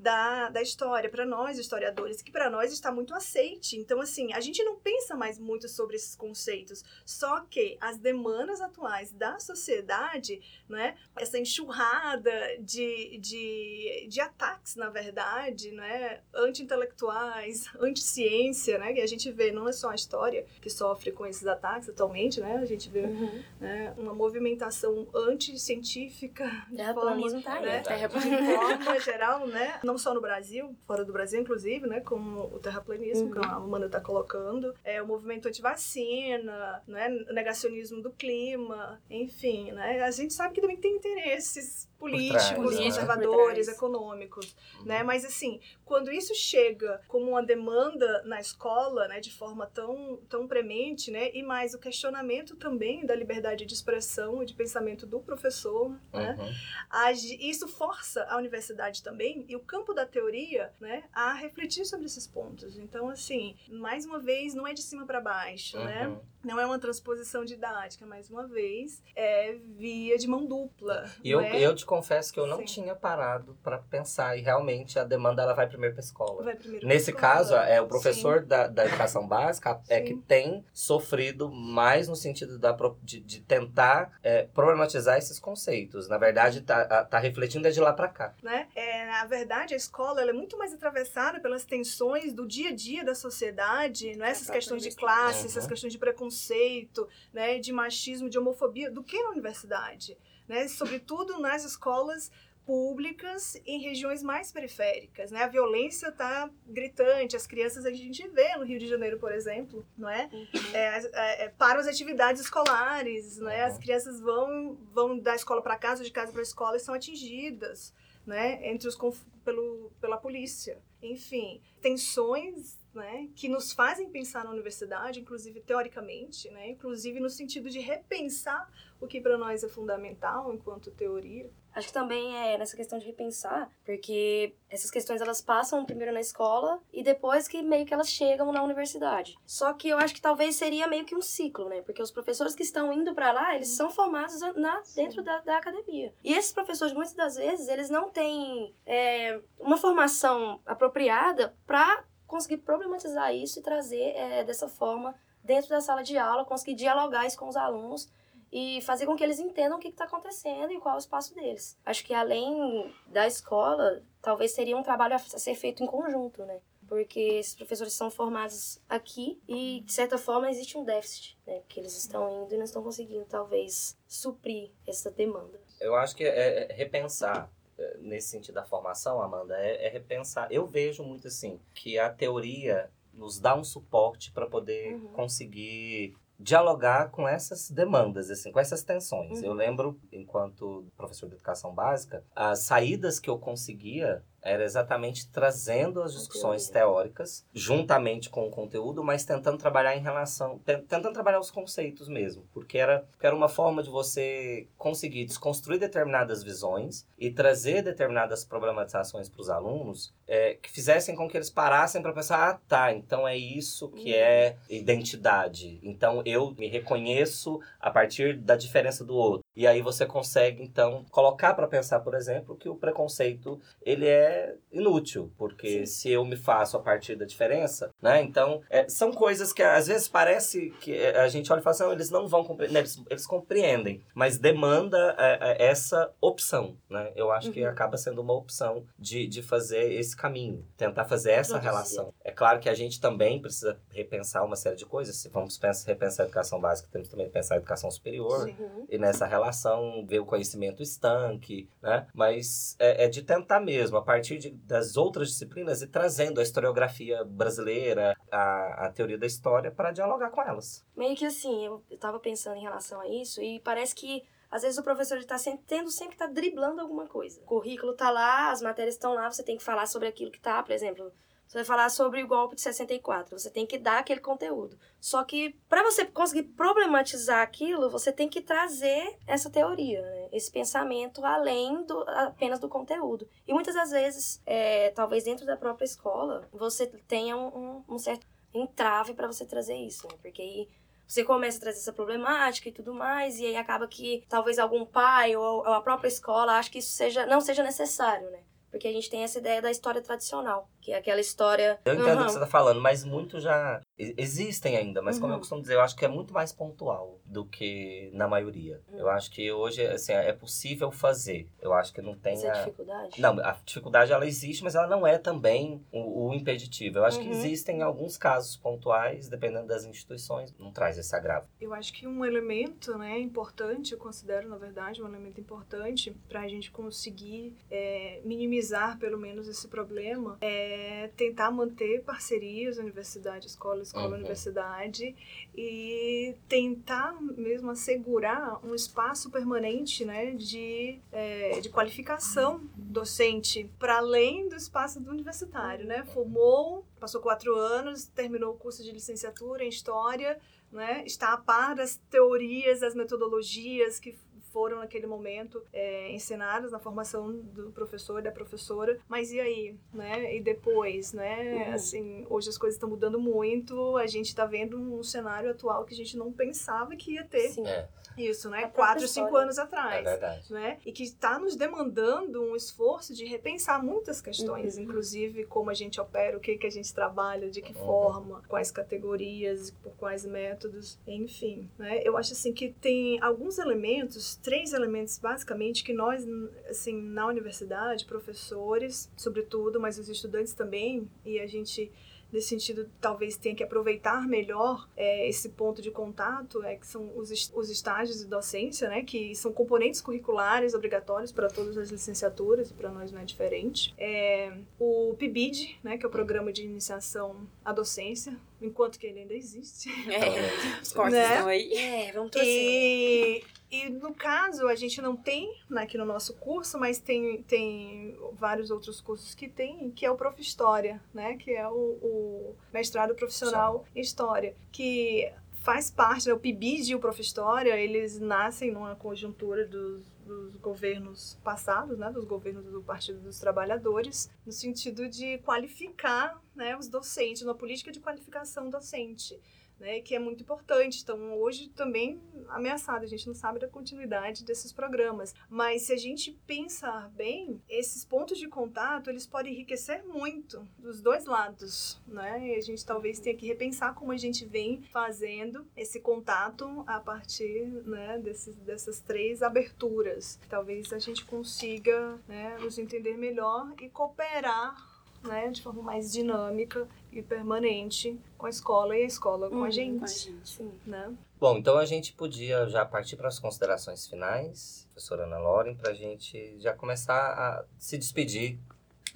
da, 0.00 0.48
da 0.48 0.62
história, 0.62 1.10
para 1.10 1.26
nós 1.26 1.58
historiadores, 1.58 2.22
que 2.22 2.30
para 2.30 2.48
nós 2.48 2.72
está 2.72 2.90
muito 2.92 3.12
aceite. 3.14 3.76
Então, 3.76 4.00
assim, 4.00 4.32
a 4.32 4.40
gente 4.40 4.62
não 4.62 4.76
pensa 4.76 5.16
mais 5.16 5.38
muito 5.38 5.68
sobre 5.68 5.96
esses 5.96 6.14
conceitos, 6.14 6.84
só 7.04 7.40
que 7.40 7.76
as 7.80 7.98
demandas 7.98 8.60
atuais 8.60 9.10
da 9.12 9.38
sociedade, 9.40 10.40
né, 10.68 10.96
essa 11.16 11.38
enxurrada 11.38 12.30
de, 12.60 13.18
de, 13.18 14.06
de 14.08 14.20
ataques, 14.20 14.76
na 14.76 14.88
verdade, 14.88 15.72
né, 15.72 16.20
anti-intelectuais, 16.34 17.64
anti-ciência, 17.80 18.78
né, 18.78 18.92
que 18.92 19.00
a 19.00 19.06
gente 19.06 19.30
vê, 19.32 19.50
não 19.50 19.68
é 19.68 19.72
só 19.72 19.90
a 19.90 19.94
história 19.94 20.46
que 20.60 20.70
sofre 20.70 21.10
com 21.10 21.26
esses 21.26 21.46
ataques 21.46 21.88
atualmente, 21.88 22.40
né, 22.40 22.56
a 22.56 22.64
gente 22.64 22.88
vê 22.88 22.98
Uhum. 23.08 23.42
né, 23.60 23.94
uma 23.96 24.12
movimentação 24.12 25.06
anti-científica 25.14 26.44
de 26.68 26.76
Terraplanismo 26.76 27.42
tá 27.42 27.54
aí. 27.54 27.62
né, 27.64 27.82
Verdade. 27.82 28.18
de 28.28 28.54
forma 28.54 29.00
geral, 29.00 29.46
né? 29.46 29.80
Não 29.88 29.96
só 29.96 30.12
no 30.12 30.20
Brasil, 30.20 30.76
fora 30.86 31.02
do 31.02 31.14
Brasil, 31.14 31.40
inclusive, 31.40 31.86
né? 31.86 32.00
Como 32.00 32.42
o 32.54 32.58
terraplanismo, 32.58 33.30
que 33.32 33.38
a 33.38 33.52
Amanda 33.54 33.86
está 33.86 33.98
colocando, 33.98 34.74
é 34.84 35.00
o 35.00 35.06
movimento 35.06 35.48
antivacina, 35.48 36.82
né? 36.86 37.08
O 37.30 37.32
negacionismo 37.32 38.02
do 38.02 38.10
clima, 38.10 39.00
enfim, 39.08 39.72
né? 39.72 40.02
A 40.02 40.10
gente 40.10 40.34
sabe 40.34 40.54
que 40.54 40.60
também 40.60 40.76
tem 40.76 40.96
interesses 40.96 41.88
políticos, 41.98 42.44
trás, 42.44 42.78
né? 42.78 42.84
conservadores, 42.84 43.66
trás. 43.66 43.68
econômicos, 43.78 44.54
né? 44.84 45.02
Mas 45.02 45.24
assim, 45.24 45.60
quando 45.84 46.12
isso 46.12 46.34
chega 46.34 47.00
como 47.08 47.30
uma 47.30 47.42
demanda 47.42 48.22
na 48.24 48.38
escola, 48.40 49.08
né, 49.08 49.18
de 49.20 49.32
forma 49.32 49.66
tão, 49.66 50.16
tão 50.28 50.46
premente, 50.46 51.10
né, 51.10 51.30
e 51.34 51.42
mais 51.42 51.74
o 51.74 51.78
questionamento 51.78 52.54
também 52.56 53.04
da 53.04 53.14
liberdade 53.16 53.64
de 53.66 53.74
expressão 53.74 54.40
e 54.42 54.46
de 54.46 54.54
pensamento 54.54 55.06
do 55.06 55.18
professor, 55.20 55.90
né, 56.12 56.36
Uhum. 56.38 56.52
age- 56.90 57.36
isso 57.40 57.66
força 57.66 58.24
a 58.28 58.36
universidade 58.36 59.02
também 59.02 59.44
e 59.48 59.56
o 59.56 59.60
campo 59.60 59.77
da 59.94 60.06
teoria, 60.06 60.72
né, 60.80 61.04
a 61.12 61.32
refletir 61.32 61.84
sobre 61.84 62.06
esses 62.06 62.26
pontos. 62.26 62.78
Então, 62.78 63.08
assim, 63.08 63.56
mais 63.68 64.04
uma 64.04 64.18
vez, 64.18 64.54
não 64.54 64.66
é 64.66 64.74
de 64.74 64.82
cima 64.82 65.04
para 65.06 65.20
baixo, 65.20 65.78
né? 65.78 66.08
Uhum. 66.08 66.20
Não 66.44 66.60
é 66.60 66.64
uma 66.64 66.78
transposição 66.78 67.44
didática, 67.44 68.06
mais 68.06 68.30
uma 68.30 68.46
vez, 68.46 69.02
é 69.16 69.56
via 69.76 70.16
de 70.16 70.28
mão 70.28 70.46
dupla. 70.46 71.04
E 71.22 71.30
eu, 71.30 71.40
né? 71.40 71.60
eu 71.60 71.74
te 71.74 71.84
confesso 71.84 72.32
que 72.32 72.38
eu 72.38 72.46
não 72.46 72.58
Sim. 72.58 72.64
tinha 72.64 72.94
parado 72.94 73.58
para 73.62 73.78
pensar 73.78 74.36
e 74.38 74.40
realmente 74.40 74.98
a 74.98 75.04
demanda 75.04 75.42
ela 75.42 75.52
vai 75.52 75.66
primeiro 75.66 75.96
para 75.96 76.02
escola. 76.02 76.44
Vai 76.44 76.54
primeiro 76.54 76.86
Nesse 76.86 77.10
escola. 77.10 77.34
caso, 77.34 77.54
é 77.56 77.80
o 77.80 77.84
Sim. 77.84 77.88
professor 77.88 78.44
da, 78.44 78.68
da 78.68 78.86
educação 78.86 79.26
básica 79.26 79.80
é 79.88 79.98
Sim. 79.98 80.04
que 80.04 80.16
tem 80.22 80.64
sofrido 80.72 81.50
mais 81.50 82.06
no 82.06 82.14
sentido 82.14 82.56
da, 82.56 82.74
de, 83.02 83.20
de 83.20 83.40
tentar 83.40 84.16
é, 84.22 84.44
problematizar 84.54 85.18
esses 85.18 85.40
conceitos. 85.40 86.08
Na 86.08 86.18
verdade, 86.18 86.60
tá, 86.60 87.04
tá 87.04 87.18
refletindo 87.18 87.66
é 87.66 87.70
de 87.70 87.80
lá 87.80 87.92
para 87.92 88.08
cá. 88.08 88.34
né? 88.42 88.68
É, 88.76 89.06
na 89.06 89.24
verdade, 89.24 89.57
a 89.74 89.76
escola 89.76 90.20
ela 90.20 90.30
é 90.30 90.32
muito 90.32 90.56
mais 90.58 90.72
atravessada 90.72 91.40
pelas 91.40 91.64
tensões 91.64 92.32
do 92.32 92.46
dia 92.46 92.70
a 92.70 92.74
dia 92.74 93.04
da 93.04 93.14
sociedade, 93.14 94.16
não 94.16 94.24
é? 94.24 94.28
A 94.28 94.30
essas 94.32 94.50
questões 94.50 94.82
de 94.82 94.90
classe, 94.94 95.40
Uhum. 95.40 95.46
essas 95.46 95.66
questões 95.66 95.92
de 95.92 95.98
preconceito, 95.98 97.08
né? 97.32 97.58
de 97.58 97.72
machismo, 97.72 98.28
de 98.30 98.38
homofobia, 98.38 98.90
do 98.90 99.02
que 99.02 99.22
na 99.22 99.30
universidade. 99.30 100.16
Né? 100.46 100.66
Sobretudo 100.68 101.38
nas 101.40 101.64
escolas 101.64 102.30
públicas 102.64 103.56
em 103.64 103.80
regiões 103.80 104.22
mais 104.22 104.52
periféricas, 104.52 105.30
né? 105.30 105.42
A 105.42 105.48
violência 105.48 106.12
tá 106.12 106.50
gritante, 106.66 107.34
as 107.34 107.46
crianças 107.46 107.86
a 107.86 107.90
gente 107.90 108.28
vê 108.28 108.54
no 108.56 108.64
Rio 108.66 108.78
de 108.78 108.86
Janeiro, 108.86 109.18
por 109.18 109.32
exemplo, 109.32 109.86
não 109.96 110.06
é? 110.08 110.28
é, 110.74 110.98
é, 111.12 111.44
é, 111.44 111.48
param 111.48 111.80
as 111.80 111.86
atividades 111.86 112.42
escolares, 112.42 113.38
né? 113.38 113.64
As 113.64 113.74
Uhum. 113.76 113.80
crianças 113.80 114.20
vão, 114.20 114.74
vão 114.92 115.18
da 115.18 115.34
escola 115.34 115.62
para 115.62 115.78
casa, 115.78 116.04
de 116.04 116.10
casa 116.10 116.30
para 116.30 116.42
escola 116.42 116.76
e 116.76 116.80
são 116.80 116.94
atingidas, 116.94 117.94
né? 118.28 118.68
Entre 118.68 118.86
os 118.86 118.94
pelo, 119.42 119.90
pela 120.00 120.18
polícia. 120.18 120.78
Enfim, 121.02 121.62
tensões, 121.80 122.78
né? 122.94 123.28
Que 123.34 123.48
nos 123.48 123.72
fazem 123.72 124.10
pensar 124.10 124.44
na 124.44 124.50
universidade, 124.50 125.20
inclusive 125.20 125.60
teoricamente, 125.60 126.50
né? 126.50 126.68
Inclusive 126.70 127.18
no 127.20 127.30
sentido 127.30 127.70
de 127.70 127.78
repensar 127.78 128.70
o 129.00 129.06
que 129.06 129.20
para 129.20 129.38
nós 129.38 129.62
é 129.62 129.68
fundamental 129.68 130.52
enquanto 130.52 130.90
teoria. 130.90 131.50
Acho 131.74 131.88
que 131.88 131.92
também 131.92 132.36
é 132.36 132.58
nessa 132.58 132.76
questão 132.76 132.98
de 132.98 133.06
repensar, 133.06 133.70
porque 133.84 134.54
essas 134.68 134.90
questões 134.90 135.20
elas 135.20 135.40
passam 135.40 135.84
primeiro 135.84 136.12
na 136.12 136.20
escola 136.20 136.80
e 136.92 137.04
depois 137.04 137.46
que 137.46 137.62
meio 137.62 137.86
que 137.86 137.94
elas 137.94 138.08
chegam 138.08 138.50
na 138.50 138.62
universidade. 138.64 139.36
Só 139.46 139.72
que 139.72 139.88
eu 139.88 139.98
acho 139.98 140.14
que 140.14 140.20
talvez 140.20 140.56
seria 140.56 140.88
meio 140.88 141.04
que 141.04 141.14
um 141.14 141.22
ciclo, 141.22 141.68
né? 141.68 141.80
Porque 141.82 142.02
os 142.02 142.10
professores 142.10 142.54
que 142.54 142.64
estão 142.64 142.92
indo 142.92 143.14
para 143.14 143.30
lá, 143.30 143.54
eles 143.54 143.68
são 143.68 143.90
formados 143.90 144.40
na, 144.56 144.82
dentro 144.96 145.22
da, 145.22 145.38
da 145.40 145.56
academia. 145.56 146.12
E 146.24 146.34
esses 146.34 146.52
professores, 146.52 146.92
muitas 146.92 147.14
das 147.14 147.36
vezes, 147.36 147.68
eles 147.68 147.90
não 147.90 148.10
têm 148.10 148.74
é, 148.84 149.40
uma 149.60 149.76
formação 149.76 150.60
apropriada 150.66 151.54
para 151.64 152.04
conseguir 152.26 152.58
problematizar 152.58 153.32
isso 153.32 153.60
e 153.60 153.62
trazer 153.62 154.14
é, 154.16 154.42
dessa 154.42 154.68
forma 154.68 155.14
dentro 155.44 155.70
da 155.70 155.80
sala 155.80 156.02
de 156.02 156.18
aula, 156.18 156.44
conseguir 156.44 156.74
dialogar 156.74 157.26
isso 157.26 157.38
com 157.38 157.48
os 157.48 157.56
alunos 157.56 158.10
e 158.52 158.80
fazer 158.82 159.06
com 159.06 159.16
que 159.16 159.22
eles 159.24 159.38
entendam 159.38 159.78
o 159.78 159.80
que 159.80 159.88
está 159.88 160.04
acontecendo 160.04 160.72
e 160.72 160.78
qual 160.80 160.94
é 160.94 160.98
o 160.98 161.00
espaço 161.00 161.34
deles. 161.34 161.78
Acho 161.84 162.04
que 162.04 162.14
além 162.14 162.92
da 163.06 163.26
escola, 163.26 164.02
talvez 164.22 164.52
seria 164.52 164.76
um 164.76 164.82
trabalho 164.82 165.14
a 165.14 165.18
ser 165.18 165.54
feito 165.54 165.82
em 165.82 165.86
conjunto, 165.86 166.44
né? 166.44 166.60
Porque 166.88 167.20
esses 167.20 167.54
professores 167.54 167.92
são 167.92 168.10
formados 168.10 168.80
aqui 168.88 169.38
e, 169.46 169.82
de 169.84 169.92
certa 169.92 170.16
forma, 170.16 170.48
existe 170.48 170.78
um 170.78 170.84
déficit, 170.84 171.38
né? 171.46 171.58
Porque 171.60 171.78
eles 171.80 171.94
estão 171.94 172.42
indo 172.44 172.54
e 172.54 172.56
não 172.56 172.64
estão 172.64 172.82
conseguindo, 172.82 173.26
talvez, 173.26 173.94
suprir 174.06 174.70
essa 174.86 175.10
demanda. 175.10 175.60
Eu 175.80 175.94
acho 175.94 176.16
que 176.16 176.24
é, 176.24 176.70
é 176.70 176.74
repensar 176.74 177.52
é, 177.78 177.98
nesse 177.98 178.28
sentido 178.28 178.54
da 178.54 178.64
formação, 178.64 179.20
Amanda, 179.20 179.54
é, 179.58 179.86
é 179.86 179.88
repensar. 179.90 180.50
Eu 180.50 180.66
vejo 180.66 181.04
muito 181.04 181.28
assim 181.28 181.60
que 181.74 181.98
a 181.98 182.08
teoria 182.08 182.90
nos 183.12 183.38
dá 183.38 183.54
um 183.54 183.64
suporte 183.64 184.32
para 184.32 184.46
poder 184.46 184.94
Uhum. 184.94 185.08
conseguir 185.08 186.16
dialogar 186.38 187.10
com 187.10 187.28
essas 187.28 187.70
demandas, 187.70 188.30
assim, 188.30 188.52
com 188.52 188.60
essas 188.60 188.84
tensões. 188.84 189.40
Uhum. 189.40 189.44
Eu 189.44 189.52
lembro, 189.52 190.00
enquanto 190.12 190.86
professor 190.96 191.28
de 191.28 191.34
educação 191.34 191.74
básica, 191.74 192.24
as 192.34 192.60
saídas 192.60 193.18
que 193.18 193.28
eu 193.28 193.38
conseguia 193.38 194.22
era 194.42 194.64
exatamente 194.64 195.28
trazendo 195.30 196.02
as 196.02 196.12
discussões 196.12 196.68
teóricas 196.68 197.44
juntamente 197.52 198.30
com 198.30 198.46
o 198.46 198.50
conteúdo, 198.50 199.02
mas 199.02 199.24
tentando 199.24 199.58
trabalhar 199.58 199.96
em 199.96 200.00
relação, 200.00 200.58
ten- 200.60 200.80
tentando 200.82 201.12
trabalhar 201.12 201.40
os 201.40 201.50
conceitos 201.50 202.08
mesmo, 202.08 202.44
porque 202.52 202.78
era, 202.78 203.04
era 203.20 203.34
uma 203.34 203.48
forma 203.48 203.82
de 203.82 203.90
você 203.90 204.66
conseguir 204.76 205.24
desconstruir 205.24 205.78
determinadas 205.78 206.42
visões 206.42 207.06
e 207.18 207.30
trazer 207.30 207.82
determinadas 207.82 208.44
problematizações 208.44 209.28
para 209.28 209.40
os 209.40 209.50
alunos 209.50 210.12
é, 210.26 210.54
que 210.54 210.70
fizessem 210.70 211.14
com 211.16 211.28
que 211.28 211.36
eles 211.36 211.50
parassem 211.50 212.02
para 212.02 212.12
pensar, 212.12 212.50
ah, 212.50 212.60
tá, 212.68 212.92
então 212.92 213.26
é 213.26 213.36
isso 213.36 213.88
que 213.90 214.14
é 214.14 214.56
identidade. 214.68 215.78
Então 215.82 216.22
eu 216.24 216.54
me 216.58 216.66
reconheço 216.68 217.60
a 217.80 217.90
partir 217.90 218.36
da 218.38 218.56
diferença 218.56 219.04
do 219.04 219.14
outro. 219.14 219.42
E 219.58 219.66
aí 219.66 219.82
você 219.82 220.06
consegue, 220.06 220.62
então, 220.62 221.04
colocar 221.10 221.52
para 221.52 221.66
pensar, 221.66 221.98
por 221.98 222.14
exemplo, 222.14 222.56
que 222.56 222.68
o 222.68 222.76
preconceito 222.76 223.60
ele 223.82 224.06
é 224.06 224.54
inútil, 224.70 225.32
porque 225.36 225.84
Sim. 225.84 225.86
se 225.86 226.10
eu 226.12 226.24
me 226.24 226.36
faço 226.36 226.76
a 226.76 226.80
partir 226.80 227.16
da 227.16 227.24
diferença, 227.24 227.90
né? 228.00 228.22
Então, 228.22 228.62
é, 228.70 228.88
são 228.88 229.10
coisas 229.12 229.52
que 229.52 229.60
às 229.60 229.88
vezes 229.88 230.06
parece 230.06 230.70
que 230.80 230.96
a 230.96 231.26
gente 231.26 231.52
olha 231.52 231.58
e 231.58 231.62
fala 231.62 231.74
assim, 231.74 231.82
não, 231.82 231.92
eles 231.92 232.08
não 232.08 232.28
vão 232.28 232.44
compreender, 232.44 232.72
né, 232.72 232.80
eles, 232.80 233.02
eles 233.10 233.26
compreendem, 233.26 234.00
mas 234.14 234.38
demanda 234.38 235.16
é, 235.18 235.38
é, 235.40 235.66
essa 235.66 236.08
opção, 236.20 236.76
né? 236.88 237.10
Eu 237.16 237.32
acho 237.32 237.48
uhum. 237.48 237.52
que 237.54 237.64
acaba 237.64 237.96
sendo 237.96 238.20
uma 238.20 238.34
opção 238.34 238.86
de, 238.96 239.26
de 239.26 239.42
fazer 239.42 239.92
esse 239.92 240.16
caminho, 240.16 240.64
tentar 240.76 241.04
fazer 241.04 241.32
essa 241.32 241.58
relação. 241.58 242.14
É 242.22 242.30
claro 242.30 242.60
que 242.60 242.68
a 242.68 242.74
gente 242.74 243.00
também 243.00 243.42
precisa 243.42 243.76
repensar 243.90 244.44
uma 244.44 244.54
série 244.54 244.76
de 244.76 244.86
coisas, 244.86 245.16
se 245.16 245.28
vamos 245.28 245.58
pensar, 245.58 245.88
repensar 245.88 246.22
a 246.22 246.26
educação 246.26 246.60
básica, 246.60 246.88
temos 246.92 247.08
também 247.08 247.26
que 247.26 247.32
pensar 247.32 247.54
a 247.54 247.58
educação 247.58 247.90
superior, 247.90 248.44
Sim. 248.44 248.56
e 248.88 248.96
nessa 248.98 249.26
relação 249.26 249.47
relação, 249.48 250.04
ver 250.06 250.20
o 250.20 250.26
conhecimento 250.26 250.82
estanque, 250.82 251.68
né? 251.82 252.06
Mas 252.14 252.76
é, 252.78 253.04
é 253.04 253.08
de 253.08 253.22
tentar 253.22 253.60
mesmo, 253.60 253.96
a 253.96 254.02
partir 254.02 254.38
de, 254.38 254.50
das 254.50 254.96
outras 254.96 255.28
disciplinas, 255.28 255.82
e 255.82 255.86
trazendo 255.86 256.40
a 256.40 256.42
historiografia 256.42 257.24
brasileira, 257.24 258.16
a, 258.30 258.86
a 258.86 258.92
teoria 258.92 259.18
da 259.18 259.26
história, 259.26 259.70
para 259.70 259.90
dialogar 259.90 260.30
com 260.30 260.42
elas. 260.42 260.84
Meio 260.96 261.16
que 261.16 261.26
assim, 261.26 261.64
eu 261.64 261.82
estava 261.90 262.20
pensando 262.20 262.56
em 262.56 262.62
relação 262.62 263.00
a 263.00 263.08
isso, 263.08 263.42
e 263.42 263.60
parece 263.60 263.94
que 263.94 264.22
às 264.50 264.62
vezes 264.62 264.78
o 264.78 264.82
professor 264.82 265.18
está 265.18 265.36
tendo 265.66 265.90
sempre 265.90 266.12
que 266.12 266.18
tá 266.18 266.26
driblando 266.26 266.80
alguma 266.80 267.06
coisa. 267.06 267.40
O 267.42 267.44
currículo 267.44 267.92
está 267.92 268.10
lá, 268.10 268.50
as 268.50 268.62
matérias 268.62 268.94
estão 268.94 269.12
lá, 269.14 269.30
você 269.30 269.42
tem 269.42 269.56
que 269.56 269.64
falar 269.64 269.86
sobre 269.86 270.08
aquilo 270.08 270.30
que 270.30 270.38
está, 270.38 270.62
por 270.62 270.72
exemplo, 270.72 271.12
você 271.48 271.58
vai 271.58 271.64
falar 271.64 271.88
sobre 271.88 272.22
o 272.22 272.28
golpe 272.28 272.54
de 272.54 272.60
64, 272.60 273.38
você 273.38 273.48
tem 273.48 273.66
que 273.66 273.78
dar 273.78 274.00
aquele 274.00 274.20
conteúdo. 274.20 274.78
Só 275.00 275.24
que 275.24 275.56
para 275.66 275.82
você 275.82 276.04
conseguir 276.04 276.42
problematizar 276.42 277.40
aquilo, 277.40 277.88
você 277.88 278.12
tem 278.12 278.28
que 278.28 278.42
trazer 278.42 279.16
essa 279.26 279.48
teoria, 279.48 280.02
né? 280.02 280.28
esse 280.30 280.52
pensamento 280.52 281.24
além 281.24 281.82
do, 281.84 281.98
apenas 282.10 282.60
do 282.60 282.68
conteúdo. 282.68 283.26
E 283.46 283.54
muitas 283.54 283.74
das 283.74 283.90
vezes, 283.90 284.42
é, 284.44 284.90
talvez 284.90 285.24
dentro 285.24 285.46
da 285.46 285.56
própria 285.56 285.86
escola, 285.86 286.46
você 286.52 286.86
tenha 286.86 287.34
um, 287.34 287.82
um 287.88 287.98
certo 287.98 288.26
entrave 288.52 289.14
para 289.14 289.26
você 289.26 289.46
trazer 289.46 289.76
isso, 289.76 290.06
né? 290.06 290.18
porque 290.20 290.42
aí 290.42 290.68
você 291.06 291.24
começa 291.24 291.56
a 291.56 291.60
trazer 291.62 291.78
essa 291.78 291.92
problemática 291.94 292.68
e 292.68 292.72
tudo 292.72 292.92
mais, 292.92 293.40
e 293.40 293.46
aí 293.46 293.56
acaba 293.56 293.88
que 293.88 294.22
talvez 294.28 294.58
algum 294.58 294.84
pai 294.84 295.34
ou 295.34 295.64
a 295.64 295.80
própria 295.80 296.08
escola 296.08 296.58
ache 296.58 296.70
que 296.70 296.80
isso 296.80 296.90
seja, 296.90 297.24
não 297.24 297.40
seja 297.40 297.62
necessário, 297.62 298.30
né? 298.30 298.42
Porque 298.70 298.86
a 298.86 298.92
gente 298.92 299.08
tem 299.08 299.22
essa 299.22 299.38
ideia 299.38 299.62
da 299.62 299.70
história 299.70 300.02
tradicional, 300.02 300.68
que 300.80 300.92
é 300.92 300.98
aquela 300.98 301.20
história. 301.20 301.78
Eu 301.84 301.94
entendo 301.94 302.16
uhum. 302.16 302.22
o 302.22 302.26
que 302.26 302.32
você 302.32 302.38
está 302.38 302.46
falando, 302.46 302.80
mas 302.80 303.04
muito 303.04 303.40
já 303.40 303.80
existem 303.98 304.76
ainda, 304.76 305.02
mas 305.02 305.16
uhum. 305.16 305.22
como 305.22 305.32
eu 305.32 305.34
uhum. 305.34 305.40
costumo 305.40 305.60
dizer, 305.60 305.74
eu 305.74 305.80
acho 305.80 305.96
que 305.96 306.04
é 306.04 306.08
muito 306.08 306.32
mais 306.32 306.52
pontual 306.52 307.18
do 307.24 307.44
que 307.44 308.10
na 308.12 308.28
maioria. 308.28 308.80
Uhum. 308.92 308.98
Eu 308.98 309.10
acho 309.10 309.30
que 309.30 309.50
hoje 309.50 309.84
assim, 309.86 310.12
é 310.12 310.32
possível 310.32 310.90
fazer. 310.90 311.48
Eu 311.60 311.72
acho 311.72 311.92
que 311.92 312.00
não 312.00 312.14
tem 312.14 312.34
Essa 312.34 312.50
a... 312.50 312.52
dificuldade. 312.52 313.20
Não, 313.20 313.38
a 313.40 313.58
dificuldade 313.64 314.12
ela 314.12 314.26
existe, 314.26 314.62
mas 314.62 314.74
ela 314.74 314.86
não 314.86 315.06
é 315.06 315.18
também 315.18 315.84
o, 315.92 316.28
o 316.28 316.34
impeditivo. 316.34 316.98
Eu 316.98 317.04
acho 317.04 317.18
que 317.18 317.26
uhum. 317.26 317.32
existem 317.32 317.82
alguns 317.82 318.16
casos 318.16 318.56
pontuais, 318.56 319.28
dependendo 319.28 319.66
das 319.66 319.84
instituições, 319.84 320.54
não 320.58 320.70
traz 320.70 320.96
esse 320.98 321.14
agravo. 321.14 321.46
Eu 321.60 321.74
acho 321.74 321.92
que 321.92 322.06
um 322.06 322.24
elemento, 322.24 322.96
né, 322.96 323.18
importante, 323.18 323.92
eu 323.92 323.98
considero 323.98 324.48
na 324.48 324.56
verdade 324.56 325.02
um 325.02 325.08
elemento 325.08 325.40
importante 325.40 326.14
para 326.28 326.42
a 326.42 326.48
gente 326.48 326.70
conseguir 326.70 327.56
é, 327.70 328.20
minimizar 328.24 328.98
pelo 328.98 329.18
menos 329.18 329.48
esse 329.48 329.68
problema 329.68 330.38
é 330.40 331.10
tentar 331.16 331.50
manter 331.50 332.02
parcerias 332.02 332.78
universidade 332.78 333.46
escola 333.46 333.82
escola, 333.88 334.10
uhum. 334.10 334.14
universidade, 334.14 335.14
e 335.56 336.34
tentar 336.48 337.20
mesmo 337.20 337.70
assegurar 337.70 338.64
um 338.64 338.74
espaço 338.74 339.30
permanente 339.30 340.04
né, 340.04 340.32
de, 340.32 340.98
é, 341.10 341.60
de 341.60 341.68
qualificação 341.68 342.60
docente 342.76 343.70
para 343.78 343.98
além 343.98 344.48
do 344.48 344.56
espaço 344.56 345.00
do 345.00 345.10
universitário. 345.10 345.86
Né? 345.86 346.04
Formou, 346.14 346.84
passou 347.00 347.20
quatro 347.20 347.54
anos, 347.56 348.06
terminou 348.06 348.54
o 348.54 348.56
curso 348.56 348.82
de 348.82 348.92
licenciatura 348.92 349.64
em 349.64 349.68
História, 349.68 350.38
né? 350.70 351.02
está 351.06 351.32
a 351.32 351.36
par 351.36 351.74
das 351.74 351.96
teorias, 352.10 352.80
das 352.80 352.94
metodologias 352.94 353.98
que 353.98 354.16
foram 354.58 354.80
naquele 354.80 355.06
momento 355.06 355.62
é, 355.72 356.10
ensinadas 356.10 356.72
na 356.72 356.80
formação 356.80 357.30
do 357.32 357.70
professor 357.70 358.18
e 358.18 358.22
da 358.22 358.32
professora, 358.32 358.98
mas 359.08 359.30
e 359.30 359.38
aí, 359.38 359.76
né? 359.94 360.34
E 360.34 360.40
depois, 360.40 361.12
né? 361.12 361.68
Uhum. 361.68 361.74
Assim, 361.74 362.26
hoje 362.28 362.48
as 362.48 362.58
coisas 362.58 362.74
estão 362.74 362.88
mudando 362.88 363.20
muito, 363.20 363.96
a 363.96 364.08
gente 364.08 364.26
está 364.26 364.44
vendo 364.44 364.76
um 364.76 365.00
cenário 365.00 365.48
atual 365.48 365.84
que 365.84 365.94
a 365.94 365.96
gente 365.96 366.16
não 366.16 366.32
pensava 366.32 366.96
que 366.96 367.12
ia 367.12 367.24
ter. 367.24 367.50
Sim. 367.50 367.64
É. 367.68 367.88
Isso, 368.18 368.50
né? 368.50 368.68
Quatro, 368.68 369.06
cinco 369.06 369.36
anos 369.36 369.58
atrás. 369.58 370.00
É 370.00 370.10
verdade. 370.10 370.52
Né? 370.52 370.78
E 370.84 370.92
que 370.92 371.02
está 371.02 371.38
nos 371.38 371.56
demandando 371.56 372.42
um 372.42 372.56
esforço 372.56 373.14
de 373.14 373.24
repensar 373.24 373.82
muitas 373.82 374.20
questões, 374.20 374.76
uhum. 374.76 374.84
inclusive 374.84 375.44
como 375.44 375.70
a 375.70 375.74
gente 375.74 376.00
opera, 376.00 376.36
o 376.36 376.40
que, 376.40 376.56
que 376.56 376.66
a 376.66 376.70
gente 376.70 376.92
trabalha, 376.92 377.50
de 377.50 377.62
que 377.62 377.72
uhum. 377.72 377.86
forma, 377.86 378.42
quais 378.48 378.70
categorias, 378.70 379.70
por 379.82 379.92
quais 379.92 380.24
métodos, 380.24 380.98
enfim. 381.06 381.68
Né? 381.78 382.00
Eu 382.04 382.16
acho 382.16 382.32
assim 382.32 382.52
que 382.52 382.72
tem 382.72 383.20
alguns 383.22 383.58
elementos, 383.58 384.36
três 384.36 384.72
elementos 384.72 385.18
basicamente, 385.18 385.84
que 385.84 385.92
nós, 385.92 386.26
assim, 386.68 387.00
na 387.00 387.26
universidade, 387.26 388.04
professores, 388.04 389.10
sobretudo, 389.16 389.80
mas 389.80 389.98
os 389.98 390.08
estudantes 390.08 390.52
também, 390.52 391.08
e 391.24 391.38
a 391.38 391.46
gente 391.46 391.90
nesse 392.32 392.48
sentido, 392.48 392.88
talvez 393.00 393.36
tenha 393.36 393.54
que 393.54 393.62
aproveitar 393.62 394.26
melhor 394.26 394.88
é, 394.96 395.28
esse 395.28 395.48
ponto 395.50 395.80
de 395.80 395.90
contato, 395.90 396.62
é, 396.62 396.76
que 396.76 396.86
são 396.86 397.10
os, 397.16 397.50
os 397.54 397.70
estágios 397.70 398.18
de 398.18 398.26
docência, 398.26 398.88
né, 398.88 399.02
que 399.02 399.34
são 399.34 399.52
componentes 399.52 400.00
curriculares 400.00 400.74
obrigatórios 400.74 401.32
para 401.32 401.48
todas 401.48 401.76
as 401.78 401.90
licenciaturas, 401.90 402.70
e 402.70 402.74
para 402.74 402.90
nós 402.90 403.10
não 403.10 403.20
é 403.20 403.24
diferente. 403.24 403.94
É, 403.96 404.52
o 404.78 405.14
PIBID, 405.18 405.78
né, 405.82 405.96
que 405.96 406.04
é 406.04 406.08
o 406.08 406.12
Programa 406.12 406.52
de 406.52 406.62
Iniciação 406.64 407.48
à 407.64 407.72
Docência, 407.72 408.36
enquanto 408.60 408.98
que 408.98 409.06
ele 409.06 409.20
ainda 409.20 409.34
existe. 409.34 409.88
É, 410.08 410.80
os 410.82 410.92
cortes 410.92 411.14
né? 411.14 411.34
estão 411.34 411.48
aí. 411.48 411.72
É, 411.74 412.12
vamos 412.12 412.30
torcer. 412.30 412.48
E, 412.50 413.44
e 413.70 413.90
no 413.90 414.14
caso, 414.14 414.66
a 414.66 414.74
gente 414.74 415.02
não 415.02 415.14
tem 415.14 415.54
né, 415.68 415.82
aqui 415.82 415.98
no 415.98 416.06
nosso 416.06 416.34
curso, 416.34 416.78
mas 416.78 416.98
tem, 416.98 417.42
tem 417.42 418.18
vários 418.32 418.70
outros 418.70 419.00
cursos 419.00 419.34
que 419.34 419.46
tem, 419.46 419.90
que 419.90 420.06
é 420.06 420.10
o 420.10 420.16
Prof. 420.16 420.40
História, 420.40 421.02
né? 421.12 421.36
Que 421.36 421.50
é 421.50 421.68
o, 421.68 421.74
o 421.74 422.56
mestrado 422.72 423.14
profissional 423.14 423.84
em 423.94 424.00
História, 424.00 424.54
que 424.72 425.30
faz 425.62 425.90
parte, 425.90 426.28
né, 426.28 426.32
o 426.32 426.38
PIBID 426.38 426.92
e 426.92 426.94
o 426.94 426.98
Prof. 426.98 427.20
História, 427.20 427.76
eles 427.76 428.18
nascem 428.18 428.70
numa 428.70 428.94
conjuntura 428.96 429.66
dos, 429.66 430.02
dos 430.24 430.56
governos 430.56 431.38
passados, 431.44 431.98
né, 431.98 432.10
dos 432.10 432.24
governos 432.24 432.64
do 432.64 432.82
Partido 432.82 433.20
dos 433.20 433.38
Trabalhadores, 433.38 434.30
no 434.46 434.52
sentido 434.52 435.08
de 435.08 435.38
qualificar 435.38 436.40
né, 436.54 436.74
os 436.76 436.88
docentes, 436.88 437.42
uma 437.42 437.54
política 437.54 437.92
de 437.92 438.00
qualificação 438.00 438.70
docente 438.70 439.38
né, 439.78 440.00
que 440.00 440.14
é 440.14 440.18
muito 440.18 440.42
importante. 440.42 441.02
Então, 441.02 441.38
hoje 441.38 441.68
também 441.70 442.20
ameaçado, 442.48 443.04
a 443.04 443.08
gente 443.08 443.26
não 443.26 443.34
sabe 443.34 443.58
da 443.58 443.68
continuidade 443.68 444.44
desses 444.44 444.72
programas. 444.72 445.34
Mas 445.48 445.82
se 445.82 445.92
a 445.92 445.96
gente 445.96 446.32
pensar 446.46 447.10
bem, 447.10 447.60
esses 447.68 448.04
pontos 448.04 448.38
de 448.38 448.48
contato, 448.48 449.10
eles 449.10 449.26
podem 449.26 449.52
enriquecer 449.52 450.04
muito 450.04 450.66
dos 450.78 451.00
dois 451.00 451.26
lados, 451.26 452.00
né? 452.06 452.48
E 452.48 452.54
a 452.54 452.60
gente 452.60 452.84
talvez 452.84 453.20
tenha 453.20 453.36
que 453.36 453.46
repensar 453.46 453.94
como 453.94 454.12
a 454.12 454.16
gente 454.16 454.44
vem 454.44 454.82
fazendo 454.92 455.66
esse 455.76 456.00
contato 456.00 456.84
a 456.86 457.00
partir, 457.00 457.66
né, 457.84 458.18
desses, 458.18 458.56
dessas 458.56 459.00
três 459.00 459.42
aberturas. 459.42 460.38
Talvez 460.48 460.92
a 460.92 460.98
gente 460.98 461.24
consiga, 461.24 462.18
né, 462.26 462.56
nos 462.60 462.78
entender 462.78 463.16
melhor 463.16 463.72
e 463.80 463.88
cooperar 463.88 464.87
né, 465.22 465.48
de 465.50 465.62
forma 465.62 465.82
mais 465.82 466.12
dinâmica 466.12 466.86
e 467.12 467.22
permanente 467.22 468.18
com 468.36 468.46
a 468.46 468.50
escola 468.50 468.96
e 468.96 469.02
a 469.02 469.06
escola 469.06 469.48
com 469.48 469.56
a 469.56 469.60
uhum, 469.60 469.70
gente. 469.70 469.98
Com 469.98 470.04
a 470.04 470.08
gente. 470.08 470.62
Né? 470.86 471.14
Bom, 471.40 471.56
então 471.56 471.78
a 471.78 471.84
gente 471.84 472.12
podia 472.12 472.68
já 472.68 472.84
partir 472.84 473.16
para 473.16 473.28
as 473.28 473.38
considerações 473.38 474.06
finais, 474.06 474.86
professora 474.92 475.24
Ana 475.24 475.38
Loren, 475.38 475.74
para 475.74 475.90
a 475.90 475.94
gente 475.94 476.56
já 476.58 476.74
começar 476.74 477.14
a 477.14 477.64
se 477.78 477.96
despedir 477.96 478.58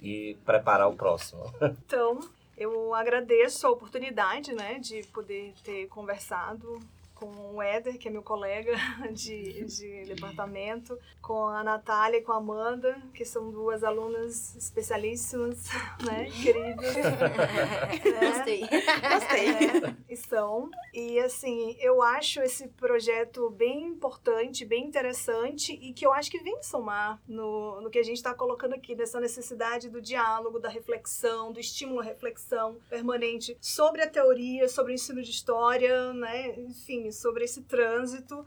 e 0.01 0.35
preparar 0.45 0.89
o 0.89 0.95
próximo. 0.95 1.43
Então, 1.85 2.19
eu 2.57 2.93
agradeço 2.93 3.65
a 3.65 3.71
oportunidade 3.71 4.53
né, 4.53 4.79
de 4.79 5.03
poder 5.07 5.53
ter 5.63 5.87
conversado 5.87 6.79
com 7.27 7.55
o 7.55 7.61
Éder, 7.61 7.97
que 7.97 8.07
é 8.07 8.11
meu 8.11 8.23
colega 8.23 8.73
de, 9.11 9.63
de 9.65 10.05
departamento, 10.05 10.97
com 11.21 11.47
a 11.47 11.63
Natália 11.63 12.17
e 12.17 12.21
com 12.21 12.31
a 12.31 12.37
Amanda, 12.37 13.01
que 13.13 13.23
são 13.23 13.49
duas 13.49 13.83
alunas 13.83 14.55
especialíssimas, 14.55 15.69
né, 16.03 16.29
queridas. 16.29 16.95
é, 16.97 18.31
Gostei. 18.31 18.61
Gostei. 18.61 19.49
É, 19.49 19.95
e 20.09 20.17
são. 20.17 20.69
E, 20.93 21.19
assim, 21.19 21.75
eu 21.79 22.01
acho 22.01 22.41
esse 22.41 22.67
projeto 22.67 23.49
bem 23.49 23.83
importante, 23.83 24.65
bem 24.65 24.85
interessante 24.85 25.73
e 25.73 25.93
que 25.93 26.05
eu 26.05 26.13
acho 26.13 26.29
que 26.29 26.39
vem 26.39 26.61
somar 26.61 27.21
no, 27.27 27.81
no 27.81 27.89
que 27.89 27.99
a 27.99 28.03
gente 28.03 28.17
está 28.17 28.33
colocando 28.33 28.73
aqui, 28.73 28.95
nessa 28.95 29.19
necessidade 29.19 29.89
do 29.89 30.01
diálogo, 30.01 30.59
da 30.59 30.69
reflexão, 30.69 31.51
do 31.51 31.59
estímulo 31.59 32.01
à 32.01 32.03
reflexão 32.03 32.77
permanente 32.89 33.57
sobre 33.61 34.01
a 34.01 34.09
teoria, 34.09 34.67
sobre 34.67 34.91
o 34.91 34.95
ensino 34.95 35.21
de 35.21 35.31
história, 35.31 36.13
né, 36.13 36.59
enfim, 36.59 37.11
sobre 37.13 37.43
esse 37.45 37.61
trânsito 37.63 38.45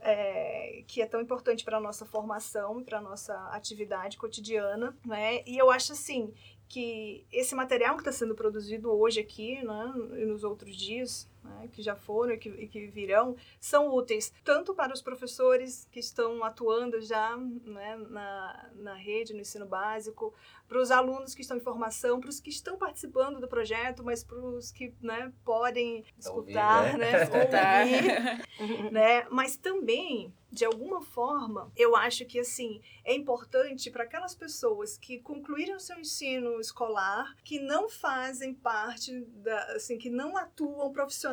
é, 0.00 0.84
que 0.86 1.02
é 1.02 1.06
tão 1.06 1.20
importante 1.20 1.64
para 1.64 1.78
a 1.78 1.80
nossa 1.80 2.04
formação, 2.04 2.82
para 2.82 2.98
a 2.98 3.00
nossa 3.02 3.34
atividade 3.48 4.16
cotidiana, 4.16 4.96
né? 5.04 5.42
E 5.46 5.58
eu 5.58 5.70
acho 5.70 5.92
assim 5.92 6.32
que 6.68 7.26
esse 7.30 7.54
material 7.54 7.94
que 7.94 8.00
está 8.00 8.12
sendo 8.12 8.34
produzido 8.34 8.90
hoje 8.90 9.20
aqui, 9.20 9.62
né, 9.62 9.92
e 10.18 10.24
nos 10.24 10.42
outros 10.42 10.74
dias, 10.74 11.28
né, 11.42 11.68
que 11.72 11.82
já 11.82 11.94
foram 11.94 12.34
e 12.34 12.38
que, 12.38 12.48
e 12.48 12.68
que, 12.68 12.86
virão, 12.88 13.36
são 13.60 13.92
úteis 13.94 14.32
tanto 14.44 14.74
para 14.74 14.92
os 14.92 15.02
professores 15.02 15.88
que 15.90 16.00
estão 16.00 16.42
atuando 16.44 17.00
já 17.00 17.36
né, 17.36 17.96
na, 18.08 18.70
na 18.74 18.94
rede, 18.94 19.32
no 19.32 19.40
ensino 19.40 19.66
básico, 19.66 20.34
para 20.68 20.80
os 20.80 20.90
alunos 20.90 21.34
que 21.34 21.42
estão 21.42 21.56
em 21.56 21.60
formação, 21.60 22.20
para 22.20 22.30
os 22.30 22.40
que 22.40 22.50
estão 22.50 22.78
participando 22.78 23.40
do 23.40 23.48
projeto, 23.48 24.02
mas 24.02 24.24
para 24.24 24.38
os 24.38 24.70
que 24.72 24.94
né, 25.00 25.32
podem 25.44 26.04
escutar, 26.18 26.86
ouvir, 26.86 26.98
né? 26.98 27.12
né 27.12 28.42
ouvir, 28.58 28.92
né? 28.92 29.26
Mas 29.30 29.56
também, 29.56 30.32
de 30.50 30.64
alguma 30.64 31.02
forma, 31.02 31.70
eu 31.76 31.94
acho 31.94 32.24
que 32.24 32.38
assim 32.38 32.80
é 33.04 33.14
importante 33.14 33.90
para 33.90 34.04
aquelas 34.04 34.34
pessoas 34.34 34.96
que 34.96 35.18
concluíram 35.18 35.78
seu 35.78 35.98
ensino 35.98 36.60
escolar, 36.60 37.34
que 37.44 37.58
não 37.58 37.88
fazem 37.88 38.54
parte 38.54 39.20
da, 39.20 39.74
assim, 39.74 39.98
que 39.98 40.08
não 40.08 40.36
atuam 40.36 40.92
profissionalmente 40.92 41.31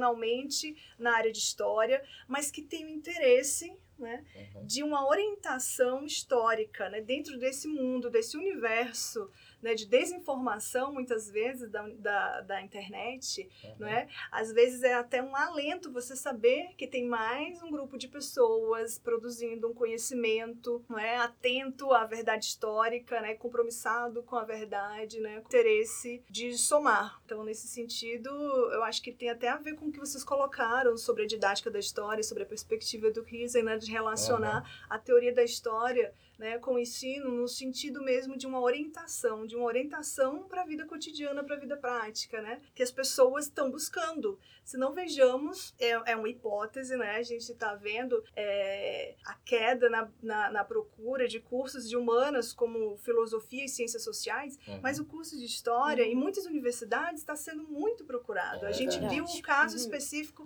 na 0.98 1.16
área 1.16 1.32
de 1.32 1.40
história, 1.40 2.04
mas 2.28 2.50
que 2.52 2.62
têm 2.62 2.86
o 2.86 2.90
interesse 2.90 3.72
né, 3.98 4.24
uhum. 4.56 4.66
de 4.66 4.82
uma 4.82 5.08
orientação 5.08 6.06
histórica 6.06 6.90
né, 6.90 7.02
dentro 7.02 7.38
desse 7.38 7.68
mundo, 7.68 8.10
desse 8.10 8.38
universo 8.38 9.30
né, 9.62 9.74
de 9.74 9.86
desinformação, 9.86 10.94
muitas 10.94 11.30
vezes, 11.30 11.70
da, 11.70 11.88
da, 11.90 12.42
da 12.42 12.62
internet, 12.62 13.50
uhum. 13.64 13.76
não 13.80 13.88
é? 13.88 14.08
Às 14.32 14.52
vezes 14.52 14.84
é 14.84 14.94
até 14.94 15.22
um 15.22 15.36
alento 15.36 15.92
você 15.92 16.16
saber 16.16 16.74
que 16.78 16.88
tem 16.88 17.06
mais 17.06 17.62
um 17.62 17.70
grupo 17.70 17.98
de 17.98 18.08
pessoas 18.08 18.98
produzindo 18.98 19.68
um 19.68 19.74
conhecimento, 19.74 20.84
não 20.88 20.98
é? 20.98 21.18
Atento 21.18 21.92
à 21.94 22.06
verdade 22.06 22.46
histórica, 22.46 23.20
né? 23.22 23.36
Compromissado 23.36 24.24
com 24.24 24.36
a 24.36 24.44
verdade, 24.44 25.20
né? 25.20 25.42
Com 25.42 25.48
interesse 25.48 26.24
de 26.30 26.58
somar. 26.58 27.20
Então, 27.26 27.44
nesse 27.44 27.68
sentido, 27.68 28.30
eu 28.30 28.84
acho 28.84 29.02
que 29.02 29.12
tem 29.12 29.30
até 29.30 29.50
a 29.50 29.58
ver 29.58 29.76
com 29.76 29.88
o 29.88 29.92
que 29.92 30.00
vocês 30.00 30.24
colocaram 30.24 30.98
sobre 30.98 31.24
a 31.24 31.28
didática 31.28 31.70
da 31.70 31.80
história, 31.80 32.24
sobre 32.24 32.44
a 32.44 32.46
perspectiva 32.46 33.12
do 33.12 33.24
Riesen, 33.24 33.64
né? 33.64 33.78
De 33.78 33.92
relacionar 33.92 34.64
uhum. 34.64 34.86
a 34.90 35.00
teoria 35.00 35.34
da 35.34 35.44
história 35.44 36.14
né, 36.40 36.58
com 36.58 36.76
o 36.76 36.80
ensino 36.80 37.30
no 37.30 37.48
sentido 37.48 38.02
mesmo 38.02 38.38
de 38.38 38.48
uma 38.48 38.62
orientação, 38.62 39.46
de 39.46 39.58
uma 39.58 39.66
orientação 39.66 40.44
para 40.44 40.62
a 40.62 40.66
vida 40.66 40.86
cotidiana, 40.86 41.44
para 41.44 41.58
a 41.58 41.60
vida 41.60 41.76
prática, 41.76 42.42
né, 42.42 42.62
que 42.74 42.82
as 42.82 42.90
pessoas 42.90 43.46
estão 43.46 43.70
buscando. 43.70 44.40
Se 44.64 44.78
não 44.78 44.94
vejamos, 44.94 45.76
é, 45.78 46.12
é 46.12 46.16
uma 46.16 46.30
hipótese, 46.30 46.96
né, 46.96 47.18
a 47.18 47.24
gente 47.24 47.52
está 47.52 47.76
vendo 47.76 48.24
é, 48.36 49.16
a 49.26 49.34
queda 49.46 49.90
na, 49.90 50.10
na, 50.24 50.50
na, 50.50 50.64
procura 50.64 51.28
de 51.28 51.40
cursos 51.40 51.90
de 51.90 51.98
humanas 51.98 52.54
como 52.54 52.96
filosofia 52.98 53.66
e 53.66 53.70
ciências 53.70 54.04
sociais, 54.04 54.58
uhum. 54.66 54.80
mas 54.82 55.00
o 55.00 55.06
curso 55.06 55.38
de 55.38 55.46
história 55.46 56.06
uhum. 56.06 56.12
em 56.12 56.16
muitas 56.16 56.46
universidades 56.46 57.20
está 57.20 57.36
sendo 57.36 57.64
muito 57.64 58.06
procurado. 58.06 58.66
É, 58.66 58.70
a 58.70 58.72
gente 58.72 58.98
viu 59.10 59.26
um 59.26 59.42
caso 59.42 59.76
uhum. 59.76 59.82
específico 59.82 60.46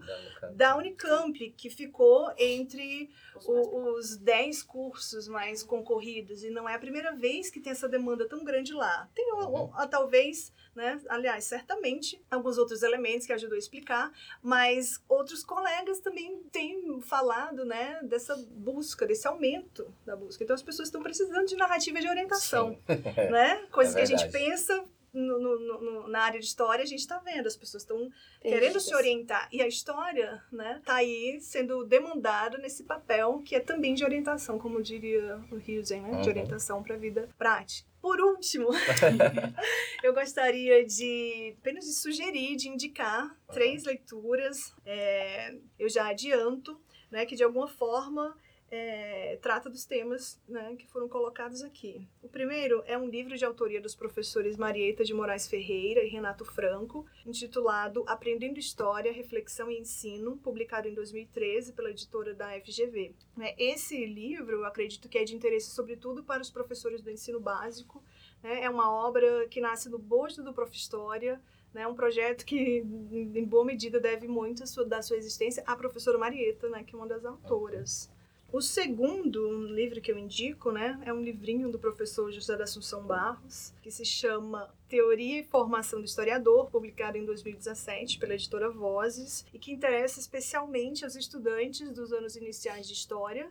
da 0.55 0.75
Unicamp, 0.75 1.51
que 1.51 1.69
ficou 1.69 2.33
entre 2.37 3.11
os 3.45 4.17
10 4.17 4.63
cursos 4.63 5.27
mais 5.27 5.61
concorridos 5.83 6.43
e 6.43 6.49
não 6.49 6.67
é 6.67 6.75
a 6.75 6.79
primeira 6.79 7.13
vez 7.13 7.49
que 7.49 7.59
tem 7.59 7.71
essa 7.71 7.89
demanda 7.89 8.27
tão 8.27 8.43
grande 8.43 8.73
lá. 8.73 9.09
Tem 9.13 9.33
uhum. 9.33 9.69
talvez, 9.89 10.53
né, 10.73 10.99
aliás, 11.09 11.43
certamente 11.43 12.23
alguns 12.31 12.57
outros 12.57 12.81
elementos 12.81 13.27
que 13.27 13.33
ajudou 13.33 13.55
a 13.55 13.59
explicar, 13.59 14.11
mas 14.41 15.03
outros 15.09 15.43
colegas 15.43 15.99
também 15.99 16.41
têm 16.51 17.01
falado, 17.01 17.65
né, 17.65 17.99
dessa 18.03 18.35
busca, 18.51 19.05
desse 19.05 19.27
aumento 19.27 19.93
da 20.05 20.15
busca. 20.15 20.43
Então 20.43 20.53
as 20.53 20.63
pessoas 20.63 20.87
estão 20.87 21.03
precisando 21.03 21.45
de 21.45 21.55
narrativa 21.55 21.99
de 21.99 22.07
orientação, 22.07 22.79
né? 23.29 23.67
Coisas 23.71 23.95
é 23.95 23.97
que 23.97 24.13
a 24.13 24.17
gente 24.17 24.31
pensa 24.31 24.83
no, 25.13 25.39
no, 25.39 25.81
no, 25.81 26.07
na 26.07 26.21
área 26.21 26.39
de 26.39 26.45
história, 26.45 26.83
a 26.83 26.87
gente 26.87 26.99
está 26.99 27.19
vendo, 27.19 27.47
as 27.47 27.55
pessoas 27.55 27.83
estão 27.83 28.09
querendo 28.41 28.79
se 28.79 28.93
orientar. 28.95 29.47
E 29.51 29.61
a 29.61 29.67
história, 29.67 30.43
né, 30.51 30.81
tá 30.83 30.95
aí 30.95 31.39
sendo 31.39 31.85
demandada 31.85 32.57
nesse 32.57 32.83
papel 32.83 33.41
que 33.45 33.55
é 33.55 33.59
também 33.59 33.93
de 33.93 34.03
orientação, 34.03 34.57
como 34.57 34.81
diria 34.81 35.39
o 35.51 35.57
Hilden, 35.57 36.01
né, 36.01 36.09
uhum. 36.09 36.21
de 36.21 36.29
orientação 36.29 36.81
para 36.81 36.95
a 36.95 36.97
vida 36.97 37.29
prática. 37.37 37.87
Por 38.01 38.19
último, 38.19 38.69
eu 40.03 40.13
gostaria 40.13 40.85
de 40.85 41.55
apenas 41.59 41.85
de 41.85 41.93
sugerir, 41.93 42.55
de 42.55 42.67
indicar 42.67 43.25
uhum. 43.25 43.53
três 43.53 43.85
leituras. 43.85 44.75
É, 44.85 45.55
eu 45.77 45.87
já 45.87 46.07
adianto, 46.07 46.79
né, 47.11 47.25
que 47.25 47.35
de 47.35 47.43
alguma 47.43 47.67
forma 47.67 48.35
é, 48.75 49.37
trata 49.39 49.69
dos 49.69 49.85
temas 49.85 50.41
né, 50.49 50.75
que 50.75 50.87
foram 50.87 51.07
colocados 51.07 51.61
aqui. 51.61 52.07
O 52.23 52.27
primeiro 52.27 52.81
é 52.87 52.97
um 52.97 53.07
livro 53.07 53.37
de 53.37 53.45
autoria 53.45 53.79
dos 53.79 53.93
professores 53.93 54.57
Marieta 54.57 55.03
de 55.03 55.13
Moraes 55.13 55.47
Ferreira 55.47 56.03
e 56.03 56.09
Renato 56.09 56.43
Franco, 56.43 57.05
intitulado 57.23 58.03
Aprendendo 58.07 58.57
História, 58.57 59.13
Reflexão 59.13 59.69
e 59.69 59.79
Ensino, 59.79 60.37
publicado 60.37 60.87
em 60.87 60.93
2013 60.95 61.73
pela 61.73 61.91
editora 61.91 62.33
da 62.33 62.59
FGV. 62.61 63.13
Né, 63.37 63.53
esse 63.59 64.07
livro, 64.07 64.55
eu 64.55 64.65
acredito 64.65 65.07
que 65.07 65.19
é 65.19 65.23
de 65.23 65.35
interesse 65.35 65.69
sobretudo 65.69 66.23
para 66.23 66.41
os 66.41 66.49
professores 66.49 66.99
do 67.03 67.11
ensino 67.11 67.39
básico. 67.39 68.03
Né, 68.41 68.63
é 68.63 68.69
uma 68.71 68.91
obra 68.91 69.47
que 69.49 69.61
nasce 69.61 69.87
do 69.87 69.99
bojo 69.99 70.41
do 70.41 70.51
Prof. 70.51 70.73
História, 70.73 71.39
né, 71.71 71.85
um 71.85 71.93
projeto 71.93 72.43
que, 72.43 72.79
em 72.79 73.45
boa 73.45 73.63
medida, 73.63 73.99
deve 73.99 74.27
muito 74.27 74.63
da 74.87 75.03
sua 75.03 75.17
existência 75.17 75.63
à 75.67 75.75
professora 75.75 76.17
Marieta, 76.17 76.67
né, 76.69 76.83
que 76.83 76.95
é 76.95 76.97
uma 76.97 77.07
das 77.07 77.23
autoras. 77.23 78.11
O 78.53 78.61
segundo 78.61 79.65
livro 79.65 79.99
que 79.99 80.11
eu 80.11 80.17
indico, 80.19 80.71
né, 80.71 81.01
é 81.03 81.11
um 81.11 81.23
livrinho 81.23 81.71
do 81.71 81.79
professor 81.79 82.31
José 82.31 82.55
da 82.55 82.65
Assunção 82.65 83.01
Barros, 83.01 83.73
que 83.81 83.89
se 83.89 84.05
chama 84.05 84.71
Teoria 84.87 85.39
e 85.39 85.43
Formação 85.43 85.99
do 85.99 86.05
Historiador, 86.05 86.69
publicado 86.69 87.17
em 87.17 87.25
2017 87.25 88.19
pela 88.19 88.35
editora 88.35 88.69
Vozes, 88.69 89.43
e 89.51 89.57
que 89.57 89.71
interessa 89.71 90.19
especialmente 90.19 91.03
aos 91.03 91.15
estudantes 91.15 91.89
dos 91.89 92.13
anos 92.13 92.35
iniciais 92.35 92.87
de 92.87 92.93
História 92.93 93.49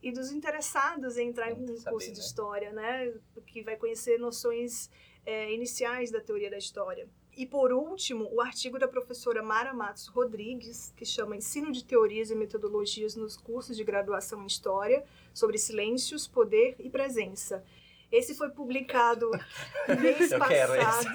e 0.00 0.12
dos 0.12 0.30
interessados 0.30 1.16
em 1.16 1.30
entrar 1.30 1.50
em 1.50 1.54
um 1.54 1.76
saber, 1.76 1.90
curso 1.90 2.12
de 2.12 2.18
né? 2.18 2.24
História, 2.24 2.72
né, 2.72 3.14
que 3.44 3.64
vai 3.64 3.74
conhecer 3.74 4.20
noções 4.20 4.88
é, 5.26 5.52
iniciais 5.52 6.12
da 6.12 6.20
teoria 6.20 6.48
da 6.48 6.58
História. 6.58 7.08
E 7.38 7.46
por 7.46 7.72
último, 7.72 8.28
o 8.32 8.40
artigo 8.40 8.80
da 8.80 8.88
professora 8.88 9.40
Mara 9.44 9.72
Matos 9.72 10.08
Rodrigues, 10.08 10.92
que 10.96 11.04
chama 11.04 11.36
Ensino 11.36 11.70
de 11.70 11.84
Teorias 11.84 12.32
e 12.32 12.34
Metodologias 12.34 13.14
nos 13.14 13.36
Cursos 13.36 13.76
de 13.76 13.84
Graduação 13.84 14.42
em 14.42 14.46
História, 14.46 15.04
sobre 15.32 15.56
silêncios, 15.56 16.26
poder 16.26 16.74
e 16.80 16.90
presença. 16.90 17.62
Esse 18.10 18.34
foi 18.34 18.50
publicado 18.50 19.30
mês 20.00 20.32
Eu 20.32 20.38
passado. 20.40 20.48
Quero 20.48 20.74
esse. 20.82 21.06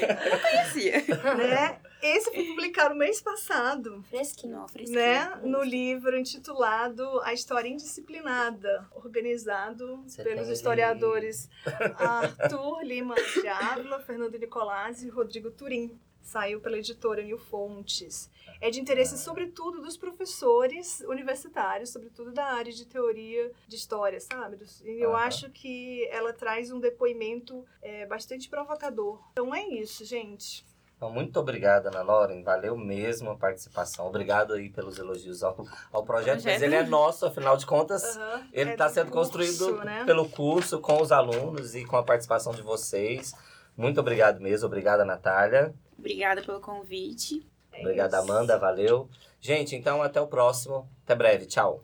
Eu 0.00 0.30
não 0.30 0.38
conhecia. 0.40 1.04
Né? 1.36 1.80
Esse 2.04 2.30
foi 2.30 2.44
publicado 2.44 2.94
mês 2.94 3.22
passado. 3.22 4.02
Fresquinho, 4.10 4.68
fresquinho. 4.68 5.00
Né? 5.00 5.40
No 5.42 5.62
livro 5.62 6.18
intitulado 6.18 7.20
A 7.22 7.32
História 7.32 7.66
Indisciplinada, 7.66 8.86
organizado 8.94 10.02
Você 10.02 10.22
pelos 10.22 10.50
historiadores 10.50 11.48
Arthur 11.96 12.82
Lima 12.82 13.14
de 13.14 13.48
Ávila, 13.48 14.00
Fernando 14.00 14.38
Nicolazzi 14.38 15.06
e 15.06 15.10
Rodrigo 15.10 15.50
Turim 15.50 15.98
saiu 16.20 16.60
pela 16.60 16.78
editora 16.78 17.22
Mil 17.22 17.38
Fontes. 17.38 18.30
É 18.60 18.70
de 18.70 18.80
interesse, 18.80 19.16
sobretudo, 19.18 19.80
dos 19.80 19.96
professores 19.96 21.00
universitários, 21.06 21.90
sobretudo 21.90 22.32
da 22.32 22.44
área 22.44 22.72
de 22.72 22.86
teoria 22.86 23.50
de 23.68 23.76
história, 23.76 24.18
sabe? 24.20 24.58
E 24.84 25.02
eu 25.02 25.10
uhum. 25.10 25.16
acho 25.16 25.50
que 25.50 26.06
ela 26.08 26.32
traz 26.32 26.70
um 26.70 26.80
depoimento 26.80 27.64
é, 27.82 28.06
bastante 28.06 28.48
provocador. 28.48 29.22
Então 29.32 29.54
é 29.54 29.66
isso, 29.68 30.04
gente. 30.04 30.64
Então, 30.96 31.10
muito 31.10 31.38
obrigada, 31.38 31.88
Ana 31.88 32.02
Lauren. 32.02 32.42
Valeu 32.42 32.76
mesmo 32.76 33.30
a 33.30 33.36
participação. 33.36 34.06
Obrigado 34.06 34.54
aí 34.54 34.70
pelos 34.70 34.98
elogios 34.98 35.42
ao, 35.42 35.66
ao 35.92 36.04
projeto, 36.04 36.42
projeto. 36.42 36.52
mas 36.52 36.62
ele 36.62 36.76
é 36.76 36.82
nosso, 36.84 37.26
afinal 37.26 37.56
de 37.56 37.66
contas. 37.66 38.16
Uhum. 38.16 38.48
Ele 38.52 38.70
está 38.70 38.86
é 38.86 38.88
sendo 38.88 39.10
curso, 39.10 39.32
construído 39.32 39.84
né? 39.84 40.04
pelo 40.04 40.28
curso, 40.28 40.80
com 40.80 41.02
os 41.02 41.12
alunos 41.12 41.74
e 41.74 41.84
com 41.84 41.96
a 41.96 42.02
participação 42.02 42.52
de 42.52 42.62
vocês. 42.62 43.34
Muito 43.76 44.00
obrigado 44.00 44.40
mesmo. 44.40 44.66
Obrigada, 44.66 45.04
Natália. 45.04 45.74
Obrigada 45.98 46.42
pelo 46.42 46.60
convite. 46.60 47.46
Obrigada, 47.78 48.18
Amanda. 48.18 48.56
Valeu. 48.58 49.08
Gente, 49.40 49.74
então 49.74 50.02
até 50.02 50.20
o 50.20 50.26
próximo. 50.26 50.88
Até 51.04 51.14
breve. 51.14 51.46
Tchau. 51.46 51.82